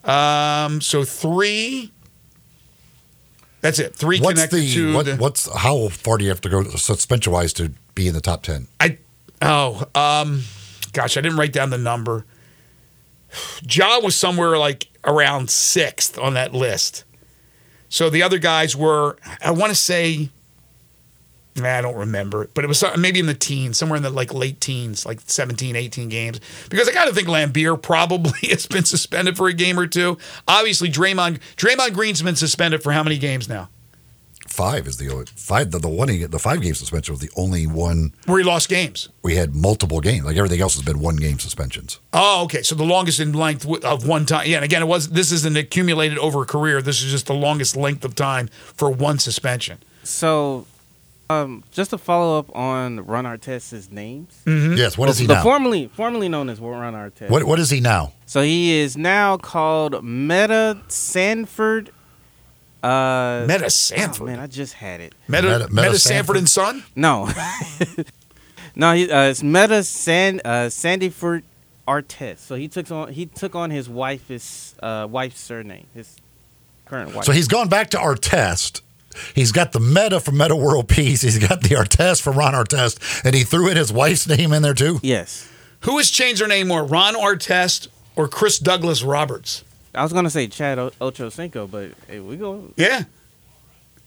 [0.03, 1.91] Um, so three.
[3.61, 3.95] That's it.
[3.95, 5.15] Three What's connected the, to what, the.
[5.17, 8.43] what's how far do you have to go suspension wise to be in the top
[8.43, 8.67] ten?
[8.79, 8.97] I
[9.41, 10.43] oh um,
[10.93, 12.25] gosh, I didn't write down the number.
[13.69, 17.05] Ja was somewhere like around sixth on that list.
[17.87, 20.29] So the other guys were, I want to say,
[21.57, 24.61] I don't remember, but it was maybe in the teens, somewhere in the like late
[24.61, 26.39] teens, like 17, 18 games.
[26.69, 30.17] Because I got to think Laimbeer probably has been suspended for a game or two.
[30.47, 33.69] Obviously, Draymond Draymond Green's been suspended for how many games now?
[34.47, 35.71] Five is the only five.
[35.71, 38.67] The, the one he, the five game suspension was the only one Where he lost
[38.67, 39.07] games.
[39.23, 40.25] we had multiple games.
[40.25, 41.99] Like everything else has been one game suspensions.
[42.11, 42.61] Oh, okay.
[42.61, 44.47] So the longest in length of one time.
[44.47, 46.81] Yeah, and again, it was this isn't accumulated over a career.
[46.81, 49.77] This is just the longest length of time for one suspension.
[50.03, 50.65] So,
[51.31, 54.41] um, just to follow up on Ron Artest's names.
[54.45, 54.97] Yes.
[54.97, 55.43] What is he the now?
[55.43, 57.29] formerly formerly known as Ron Artest.
[57.29, 58.13] What what is he now?
[58.25, 61.91] So he is now called Meta Sanford.
[62.83, 64.27] Uh, Meta oh, Sanford.
[64.27, 65.13] man, I just had it.
[65.27, 66.83] Meta, Meta- Meta, Meta Sanford and Son.
[66.95, 67.29] No,
[68.75, 71.43] no, he, uh, it's Meta San uh, Sandyford
[71.87, 72.39] Artest.
[72.39, 76.17] So he took on he took on his wife's uh, wife's surname, his
[76.85, 77.25] current wife.
[77.25, 78.81] So he's gone back to Artest.
[79.35, 81.21] He's got the meta from Metta World Peace.
[81.21, 84.61] He's got the Artest from Ron Artest, and he threw in his wife's name in
[84.61, 84.99] there too.
[85.03, 85.47] yes.
[85.81, 89.63] Who has changed their name more, Ron Artest or Chris Douglas Roberts?
[89.95, 92.71] I was gonna say Chad o- Ochocinco, but hey, we go.
[92.77, 93.05] Yeah,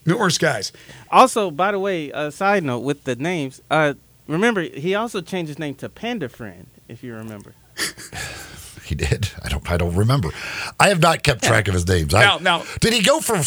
[0.06, 0.70] numerous guys.
[1.10, 3.60] Also, by the way, a side note with the names.
[3.70, 3.94] Uh,
[4.28, 7.54] remember, he also changed his name to Panda Friend, if you remember.
[8.84, 9.30] He did.
[9.42, 9.70] I don't.
[9.70, 10.28] I don't remember.
[10.78, 12.12] I have not kept track of his names.
[12.12, 13.42] I- Now- now- did he go from?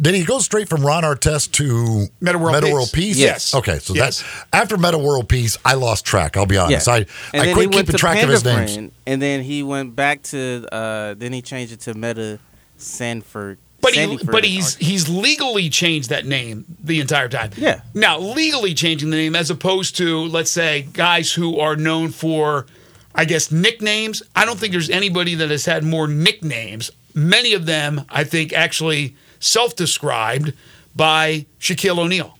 [0.00, 3.14] Did he go straight from Ron Artest to Metta World Peace?
[3.14, 3.18] Peace?
[3.18, 3.54] Yes.
[3.54, 4.20] Okay, so Yes.
[4.20, 5.56] that's after Metta World Peace.
[5.64, 6.36] I lost track.
[6.36, 6.86] I'll be honest.
[6.86, 8.92] I and I quit keeping track Panda of his names.
[9.06, 10.66] And then he went back to.
[10.70, 12.38] Uh, then he changed it to Meta
[12.76, 13.58] Sanford.
[13.80, 14.78] But he, but he's Artest.
[14.82, 17.50] he's legally changed that name the entire time.
[17.56, 17.82] Yeah.
[17.94, 22.66] Now legally changing the name as opposed to let's say guys who are known for,
[23.14, 24.22] I guess nicknames.
[24.34, 26.90] I don't think there's anybody that has had more nicknames.
[27.14, 29.14] Many of them, I think, actually
[29.46, 30.52] self-described
[30.94, 32.38] by Shaquille O'Neal.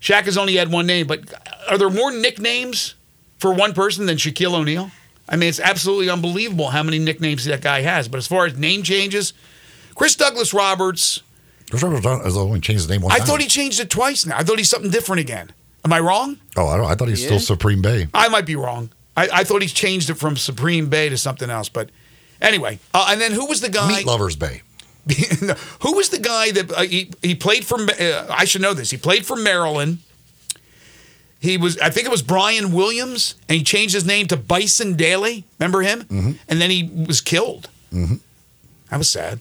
[0.00, 1.20] Shaq has only had one name, but
[1.68, 2.94] are there more nicknames
[3.38, 4.90] for one person than Shaquille O'Neal?
[5.28, 8.08] I mean, it's absolutely unbelievable how many nicknames that guy has.
[8.08, 9.32] But as far as name changes,
[9.94, 11.22] Chris Douglas Roberts,
[11.68, 13.26] Chris Roberts has only changed his name one I time.
[13.26, 14.38] thought he changed it twice now.
[14.38, 15.52] I thought he's something different again.
[15.84, 16.38] Am I wrong?
[16.56, 16.86] Oh, I don't.
[16.86, 18.08] I thought he's still Supreme Bay.
[18.14, 18.90] I might be wrong.
[19.16, 21.68] I, I thought he's changed it from Supreme Bay to something else.
[21.68, 21.90] But
[22.40, 23.88] anyway, uh, and then who was the guy?
[23.88, 24.62] Meat Lovers Bay.
[25.80, 27.78] who was the guy that uh, he, he played for?
[27.80, 28.90] Uh, I should know this.
[28.90, 29.98] He played for Maryland.
[31.40, 34.94] He was, I think it was Brian Williams, and he changed his name to Bison
[34.94, 35.44] Dele.
[35.60, 36.02] Remember him?
[36.02, 36.32] Mm-hmm.
[36.48, 37.68] And then he was killed.
[37.92, 38.16] Mm-hmm.
[38.90, 39.38] That was sad.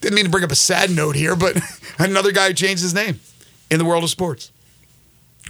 [0.00, 1.56] Didn't mean to bring up a sad note here, but
[1.98, 3.20] another guy who changed his name
[3.70, 4.50] in the world of sports.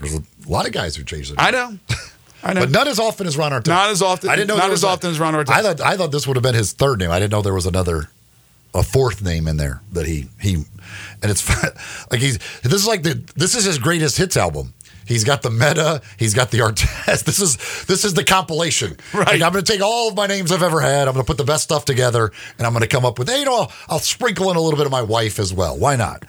[0.01, 1.37] There's a lot of guys who changed it.
[1.39, 1.77] I know.
[2.43, 2.59] I know.
[2.61, 3.67] But not as often as Ron Artest.
[3.67, 5.49] Not as often- I didn't know not as was a- often as Ron Artest.
[5.49, 7.09] I thought I thought this would have been his third name.
[7.09, 8.09] I didn't know there was another,
[8.73, 11.47] a fourth name in there that he he, and it's
[12.11, 14.73] like he's this is like the this is his greatest hits album.
[15.05, 16.01] He's got the meta.
[16.17, 17.25] He's got the Artest.
[17.25, 18.95] This is this is the compilation.
[19.13, 19.27] Right.
[19.27, 21.07] Like, I'm going to take all of my names I've ever had.
[21.07, 23.29] I'm going to put the best stuff together, and I'm going to come up with.
[23.29, 25.77] Hey, you know, I'll, I'll sprinkle in a little bit of my wife as well.
[25.77, 26.23] Why not?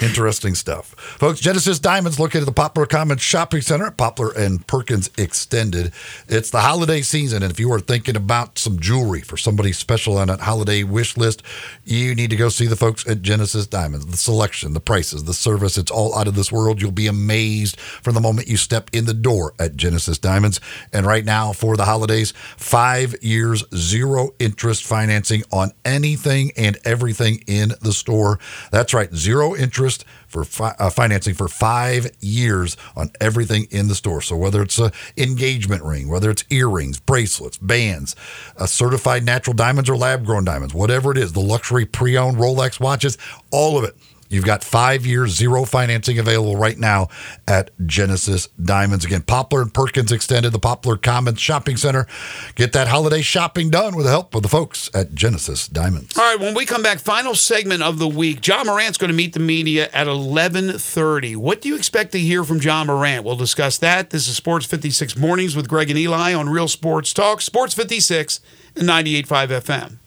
[0.00, 0.94] Interesting stuff.
[1.18, 5.92] Folks, Genesis Diamonds located at the Poplar Commons Shopping Center at Poplar and Perkins Extended.
[6.26, 10.16] It's the holiday season, and if you are thinking about some jewelry for somebody special
[10.16, 11.42] on that holiday wish list,
[11.84, 14.06] you need to go see the folks at Genesis Diamonds.
[14.06, 16.80] The selection, the prices, the service, it's all out of this world.
[16.80, 20.62] You'll be amazed from the moment you step in the door at Genesis Diamonds.
[20.94, 27.44] And right now, for the holidays, five years, zero interest financing on anything and everything
[27.46, 28.38] in the store.
[28.70, 29.89] That's right, zero interest
[30.26, 34.20] for fi- uh, financing for five years on everything in the store.
[34.20, 38.16] So whether it's a engagement ring, whether it's earrings, bracelets, bands,
[38.56, 42.80] uh, certified natural diamonds or lab grown diamonds, whatever it is, the luxury pre-owned Rolex
[42.80, 43.18] watches,
[43.50, 43.96] all of it.
[44.30, 47.08] You've got five years, zero financing available right now
[47.48, 49.04] at Genesis Diamonds.
[49.04, 52.06] Again, Poplar and Perkins Extended, the Poplar Commons Shopping Center.
[52.54, 56.16] Get that holiday shopping done with the help of the folks at Genesis Diamonds.
[56.16, 58.46] All right, when we come back, final segment of the week.
[58.46, 61.36] Ja Morant's going to meet the media at 11:30.
[61.36, 63.24] What do you expect to hear from Ja Morant?
[63.24, 64.10] We'll discuss that.
[64.10, 68.40] This is Sports 56 Mornings with Greg and Eli on Real Sports Talk, Sports 56
[68.76, 69.99] and 98.5 FM.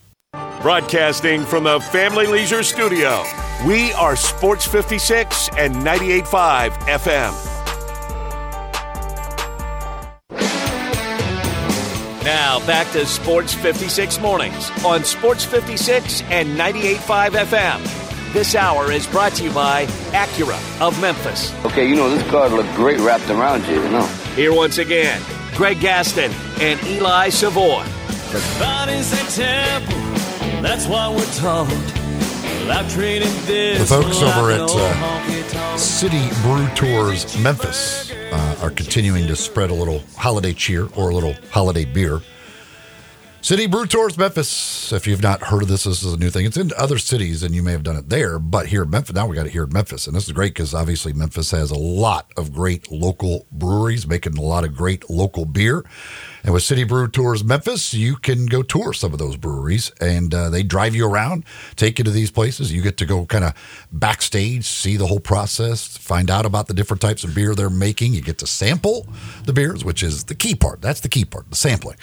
[0.61, 3.23] Broadcasting from the Family Leisure Studio,
[3.67, 7.49] we are Sports 56 and 98.5 FM.
[12.23, 18.33] Now back to Sports 56 mornings on Sports 56 and 98.5 FM.
[18.33, 21.53] This hour is brought to you by Acura of Memphis.
[21.65, 24.05] Okay, you know, this card look great wrapped around you, you know.
[24.35, 25.21] Here once again,
[25.53, 27.83] Greg Gaston and Eli Savoy.
[28.31, 29.93] The body's a temple,
[30.63, 31.67] that's what we're taught.
[32.61, 33.79] Without trading this.
[33.79, 35.77] The folks over at uh.
[35.77, 41.13] City Brew Tours Memphis uh, are continuing to spread a little holiday cheer or a
[41.13, 42.21] little holiday beer.
[43.41, 44.93] City Brew Tours Memphis.
[44.93, 46.45] If you've not heard of this, this is a new thing.
[46.45, 49.13] It's in other cities, and you may have done it there, but here in Memphis,
[49.13, 51.69] now we got it here in Memphis, and this is great because obviously Memphis has
[51.69, 55.83] a lot of great local breweries making a lot of great local beer.
[56.43, 60.33] And with City Brew Tours Memphis, you can go tour some of those breweries, and
[60.33, 61.45] uh, they drive you around,
[61.77, 62.73] take you to these places.
[62.73, 63.53] You get to go kind of
[63.93, 68.13] backstage, see the whole process, find out about the different types of beer they're making.
[68.13, 69.07] You get to sample
[69.45, 70.81] the beers, which is the key part.
[70.81, 71.95] That's the key part, the sampling.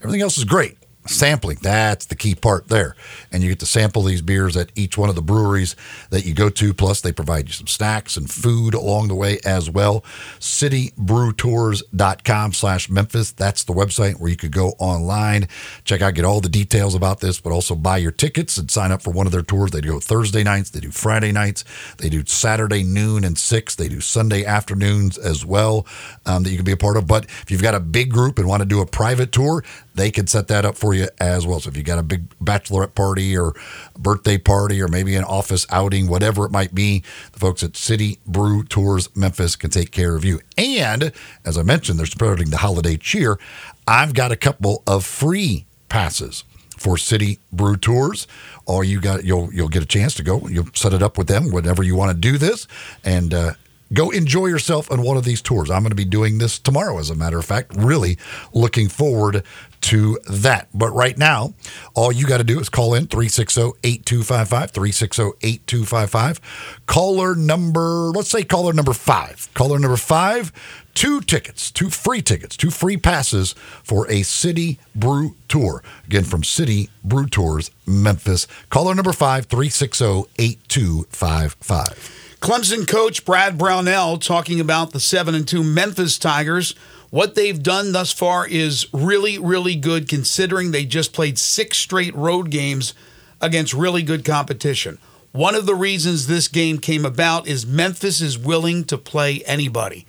[0.00, 0.78] Everything else is great.
[1.06, 2.94] Sampling, that's the key part there.
[3.32, 5.74] And you get to sample these beers at each one of the breweries
[6.10, 6.74] that you go to.
[6.74, 10.04] Plus, they provide you some snacks and food along the way as well.
[10.40, 13.32] Citybrewtours.com slash Memphis.
[13.32, 15.48] That's the website where you could go online,
[15.84, 18.92] check out, get all the details about this, but also buy your tickets and sign
[18.92, 19.70] up for one of their tours.
[19.70, 21.64] They do Thursday nights, they do Friday nights,
[21.96, 25.86] they do Saturday noon and six, they do Sunday afternoons as well
[26.26, 27.06] um, that you can be a part of.
[27.06, 29.64] But if you've got a big group and want to do a private tour,
[29.94, 31.60] they can set that up for you as well.
[31.60, 33.54] So if you got a big bachelorette party or
[33.98, 38.18] birthday party or maybe an office outing, whatever it might be, the folks at City
[38.26, 40.40] Brew Tours Memphis can take care of you.
[40.56, 41.12] And
[41.44, 43.38] as I mentioned, they're spreading the holiday cheer.
[43.86, 46.44] I've got a couple of free passes
[46.76, 48.26] for City Brew Tours.
[48.66, 50.46] Or you got you'll you'll get a chance to go.
[50.48, 52.66] You'll set it up with them whenever you want to do this,
[53.04, 53.52] and uh,
[53.92, 55.70] go enjoy yourself on one of these tours.
[55.70, 57.74] I'm going to be doing this tomorrow, as a matter of fact.
[57.76, 58.18] Really
[58.52, 59.44] looking forward
[59.82, 60.68] to that.
[60.74, 61.54] But right now,
[61.94, 66.80] all you got to do is call in 360 8255, 360 8255.
[66.86, 69.48] Caller number, let's say caller number five.
[69.54, 70.52] Caller number five,
[70.94, 75.82] two tickets, two free tickets, two free passes for a City Brew Tour.
[76.06, 78.46] Again, from City Brew Tours, Memphis.
[78.68, 82.29] Caller number five, 360 8255.
[82.40, 86.74] Clemson coach Brad Brownell talking about the 7 and 2 Memphis Tigers.
[87.10, 92.14] What they've done thus far is really, really good considering they just played six straight
[92.16, 92.94] road games
[93.42, 94.96] against really good competition.
[95.32, 100.06] One of the reasons this game came about is Memphis is willing to play anybody.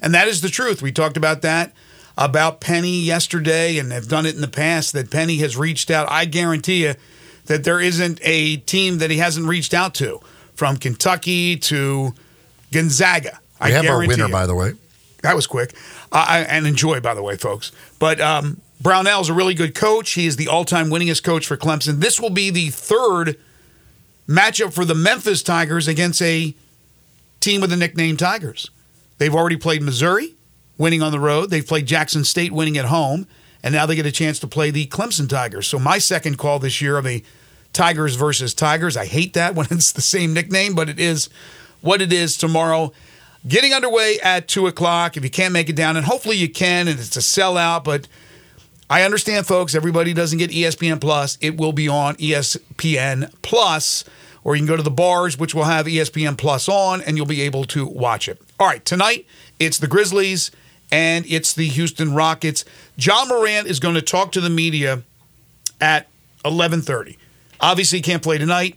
[0.00, 0.80] And that is the truth.
[0.80, 1.74] We talked about that
[2.16, 6.10] about Penny yesterday and have done it in the past that Penny has reached out.
[6.10, 6.94] I guarantee you
[7.44, 10.20] that there isn't a team that he hasn't reached out to
[10.54, 12.14] from Kentucky to
[12.72, 13.40] Gonzaga.
[13.62, 14.72] We have our winner, by the way.
[15.22, 15.74] That was quick.
[16.12, 17.72] Uh, and enjoy, by the way, folks.
[17.98, 20.12] But um, Brownell's a really good coach.
[20.12, 22.00] He is the all time winningest coach for Clemson.
[22.00, 23.38] This will be the third
[24.28, 26.54] matchup for the Memphis Tigers against a
[27.40, 28.70] team with the nickname Tigers.
[29.18, 30.34] They've already played Missouri,
[30.76, 31.50] winning on the road.
[31.50, 33.26] They've played Jackson State, winning at home.
[33.62, 35.66] And now they get a chance to play the Clemson Tigers.
[35.66, 37.22] So my second call this year of a
[37.74, 38.96] Tigers versus Tigers.
[38.96, 41.28] I hate that when it's the same nickname, but it is
[41.82, 42.92] what it is tomorrow.
[43.46, 45.18] Getting underway at 2 o'clock.
[45.18, 48.08] If you can't make it down, and hopefully you can, and it's a sellout, but
[48.88, 51.36] I understand, folks, everybody doesn't get ESPN Plus.
[51.40, 54.04] It will be on ESPN Plus,
[54.44, 57.26] or you can go to the bars, which will have ESPN Plus on, and you'll
[57.26, 58.40] be able to watch it.
[58.58, 59.26] All right, tonight
[59.58, 60.50] it's the Grizzlies
[60.90, 62.64] and it's the Houston Rockets.
[62.96, 65.02] Ja Morant is going to talk to the media
[65.80, 66.08] at
[66.44, 67.16] 11:30.
[67.64, 68.76] Obviously, he can't play tonight,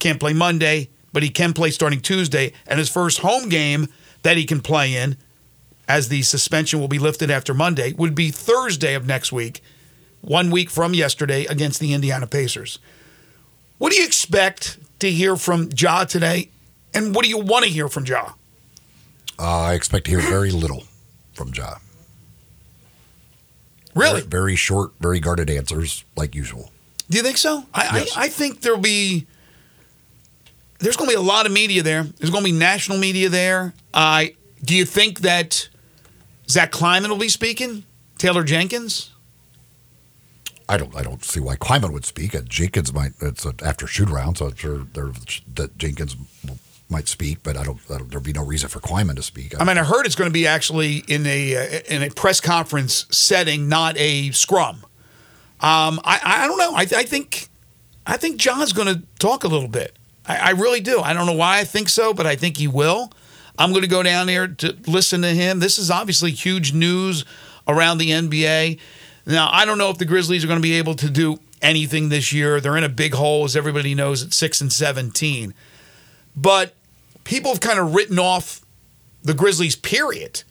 [0.00, 2.52] can't play Monday, but he can play starting Tuesday.
[2.66, 3.86] And his first home game
[4.22, 5.16] that he can play in,
[5.86, 9.62] as the suspension will be lifted after Monday, would be Thursday of next week,
[10.22, 12.80] one week from yesterday against the Indiana Pacers.
[13.78, 16.48] What do you expect to hear from Ja today?
[16.92, 18.32] And what do you want to hear from Ja?
[19.38, 20.82] Uh, I expect to hear very little
[21.32, 21.76] from Ja.
[23.94, 24.22] Really?
[24.22, 26.72] Very, very short, very guarded answers, like usual.
[27.08, 27.64] Do you think so?
[27.72, 28.16] I, Yes.
[28.16, 29.26] I, I think there'll be
[30.78, 32.02] there's going to be a lot of media there.
[32.02, 33.74] There's going to be national media there.
[33.94, 35.68] I do you think that
[36.48, 37.84] Zach Kleiman will be speaking?
[38.18, 39.10] Taylor Jenkins?
[40.68, 40.94] I don't.
[40.96, 42.34] I don't see why Kleiman would speak.
[42.34, 43.12] Uh, Jenkins might.
[43.20, 45.12] It's an after shoot round, so I'm sure there,
[45.54, 46.16] that Jenkins
[46.88, 47.78] might speak, but I don't.
[47.88, 49.58] I don't there'd be no reason for Kleiman to speak.
[49.60, 52.40] I mean, I heard it's going to be actually in a uh, in a press
[52.40, 54.84] conference setting, not a scrum.
[55.60, 56.72] Um, I I don't know.
[56.74, 57.48] I, I think
[58.06, 59.96] I think Ja's going to talk a little bit.
[60.26, 61.00] I, I really do.
[61.00, 63.10] I don't know why I think so, but I think he will.
[63.58, 65.60] I'm going to go down there to listen to him.
[65.60, 67.24] This is obviously huge news
[67.66, 68.78] around the NBA.
[69.24, 72.10] Now, I don't know if the Grizzlies are going to be able to do anything
[72.10, 72.60] this year.
[72.60, 75.54] They're in a big hole, as everybody knows, at six and seventeen.
[76.36, 76.74] But
[77.24, 78.60] people have kind of written off
[79.22, 80.44] the Grizzlies, period,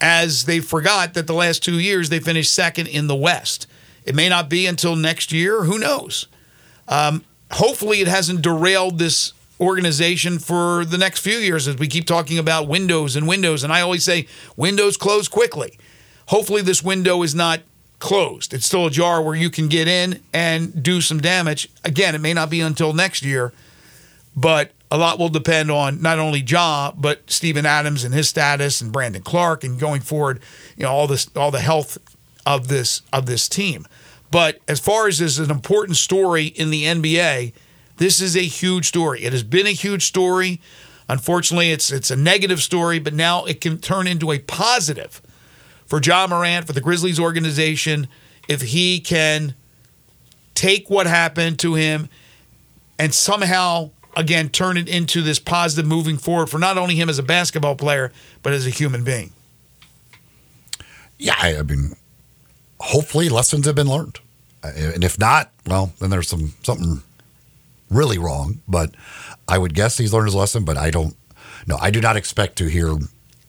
[0.00, 3.66] as they forgot that the last two years they finished second in the West.
[4.04, 5.64] It may not be until next year.
[5.64, 6.26] Who knows?
[6.88, 12.06] Um, hopefully, it hasn't derailed this organization for the next few years as we keep
[12.06, 13.62] talking about windows and windows.
[13.62, 14.26] And I always say
[14.56, 15.78] windows close quickly.
[16.26, 17.60] Hopefully, this window is not
[17.98, 18.54] closed.
[18.54, 21.68] It's still ajar where you can get in and do some damage.
[21.84, 23.52] Again, it may not be until next year,
[24.34, 28.80] but a lot will depend on not only Ja, but Steven Adams and his status
[28.80, 30.40] and Brandon Clarke and going forward,
[30.76, 31.98] you know, all this all the health
[32.46, 33.86] of this of this team.
[34.30, 37.52] But as far as this is an important story in the NBA,
[37.96, 39.24] this is a huge story.
[39.24, 40.60] It has been a huge story.
[41.08, 45.20] Unfortunately, it's it's a negative story, but now it can turn into a positive
[45.86, 48.06] for Ja Morant, for the Grizzlies organization,
[48.48, 49.54] if he can
[50.54, 52.08] take what happened to him
[52.98, 57.18] and somehow again turn it into this positive moving forward for not only him as
[57.18, 58.12] a basketball player,
[58.42, 59.32] but as a human being.
[61.18, 61.96] Yeah, I, I mean,
[62.80, 64.18] hopefully lessons have been learned,
[64.62, 67.02] Uh, and if not, well, then there's some something
[67.88, 68.60] really wrong.
[68.68, 68.94] But
[69.48, 70.64] I would guess he's learned his lesson.
[70.64, 71.16] But I don't.
[71.66, 72.96] No, I do not expect to hear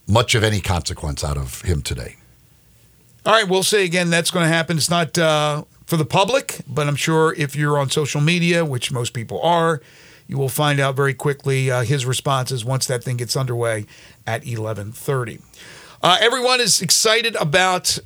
[0.08, 2.18] much of any consequence out of him today.
[3.26, 4.78] All right, we'll say again that's going to happen.
[4.78, 8.92] It's not uh, for the public, but I'm sure if you're on social media, which
[8.92, 9.82] most people are,
[10.28, 13.86] you will find out very quickly uh, his responses once that thing gets underway
[14.26, 15.42] at 11:30.
[16.02, 18.00] Uh, everyone is excited about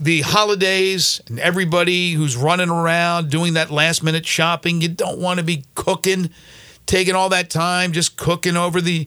[0.00, 4.80] the holidays and everybody who's running around doing that last minute shopping.
[4.80, 6.30] You don't want to be cooking,
[6.86, 9.06] taking all that time just cooking over the,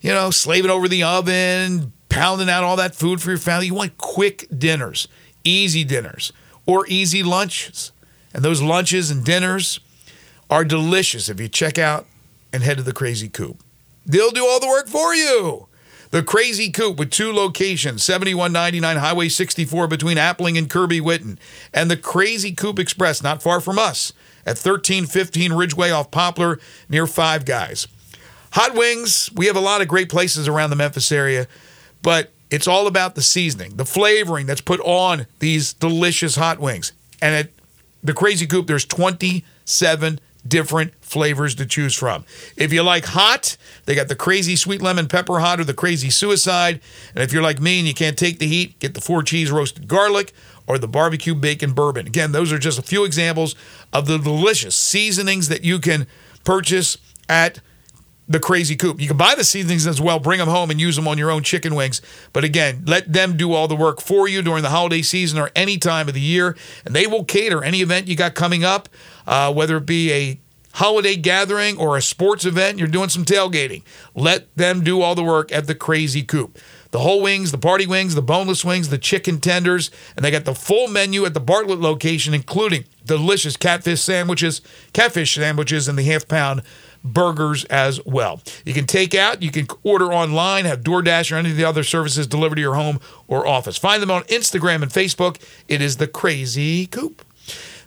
[0.00, 3.66] you know, slaving over the oven, pounding out all that food for your family.
[3.66, 5.08] You want quick dinners,
[5.44, 6.32] easy dinners,
[6.66, 7.92] or easy lunches.
[8.32, 9.80] And those lunches and dinners
[10.48, 12.06] are delicious if you check out
[12.52, 13.62] and head to the Crazy Coop.
[14.06, 15.68] They'll do all the work for you.
[16.10, 21.38] The Crazy Coop with two locations, 7199 Highway 64 between Appling and Kirby Whitten,
[21.72, 24.12] and the Crazy Coop Express, not far from us,
[24.44, 26.58] at 1315 Ridgeway off Poplar
[26.88, 27.86] near Five Guys.
[28.54, 31.46] Hot wings, we have a lot of great places around the Memphis area,
[32.02, 36.92] but it's all about the seasoning, the flavoring that's put on these delicious hot wings.
[37.22, 37.50] And at
[38.02, 42.24] the Crazy Coop, there's 27 different flavors to choose from.
[42.56, 46.10] If you like hot, they got the crazy sweet lemon pepper hot or the crazy
[46.10, 46.80] suicide.
[47.14, 49.50] And if you're like me and you can't take the heat, get the four cheese
[49.50, 50.32] roasted garlic
[50.66, 52.06] or the barbecue bacon bourbon.
[52.06, 53.54] Again, those are just a few examples
[53.92, 56.06] of the delicious seasonings that you can
[56.44, 56.96] purchase
[57.28, 57.60] at
[58.30, 59.00] the Crazy Coop.
[59.00, 61.32] You can buy the seasonings as well, bring them home and use them on your
[61.32, 62.00] own chicken wings.
[62.32, 65.50] But again, let them do all the work for you during the holiday season or
[65.56, 68.88] any time of the year, and they will cater any event you got coming up,
[69.30, 70.40] uh, whether it be a
[70.74, 73.82] holiday gathering or a sports event, you're doing some tailgating.
[74.14, 76.58] Let them do all the work at the Crazy Coop.
[76.90, 80.44] The whole wings, the party wings, the boneless wings, the chicken tenders, and they got
[80.44, 84.60] the full menu at the Bartlett location, including delicious catfish sandwiches,
[84.92, 86.62] catfish sandwiches, and the half pound
[87.04, 88.40] burgers as well.
[88.64, 91.84] You can take out, you can order online, have DoorDash or any of the other
[91.84, 93.78] services delivered to your home or office.
[93.78, 95.40] Find them on Instagram and Facebook.
[95.68, 97.24] It is the Crazy Coop.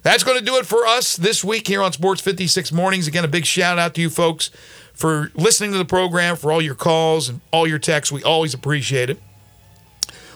[0.03, 3.07] That's going to do it for us this week here on Sports 56 Mornings.
[3.07, 4.49] Again, a big shout out to you folks
[4.93, 8.11] for listening to the program, for all your calls and all your texts.
[8.11, 9.19] We always appreciate it.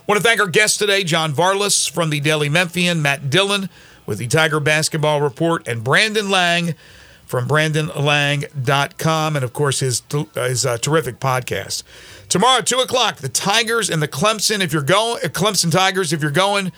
[0.08, 3.70] Want to thank our guests today, John Varlas from the Daily Memphian, Matt Dillon
[4.06, 6.74] with the Tiger Basketball Report, and Brandon Lang
[7.26, 10.02] from BrandonLang.com, and of course his
[10.34, 11.84] his uh, terrific podcast.
[12.30, 14.62] Tomorrow, two o'clock, the Tigers and the Clemson.
[14.62, 16.72] If you're going, Clemson Tigers, if you're going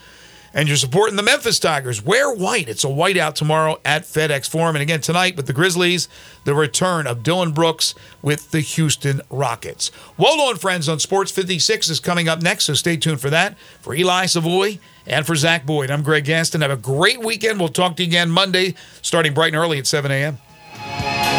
[0.53, 2.67] and you're supporting the Memphis Tigers, wear white.
[2.67, 4.75] It's a whiteout tomorrow at FedEx Forum.
[4.75, 6.07] And again, tonight with the Grizzlies,
[6.43, 9.91] the return of Dillon Brooks with the Houston Rockets.
[10.17, 13.57] Wolo and Friends on Sports 56 is coming up next, so stay tuned for that.
[13.81, 16.61] For Eli Savoy and for Zach Boyd, I'm Greg Gaston.
[16.61, 17.59] Have a great weekend.
[17.59, 21.38] We'll talk to you again Monday, starting bright and early at 7 a.m.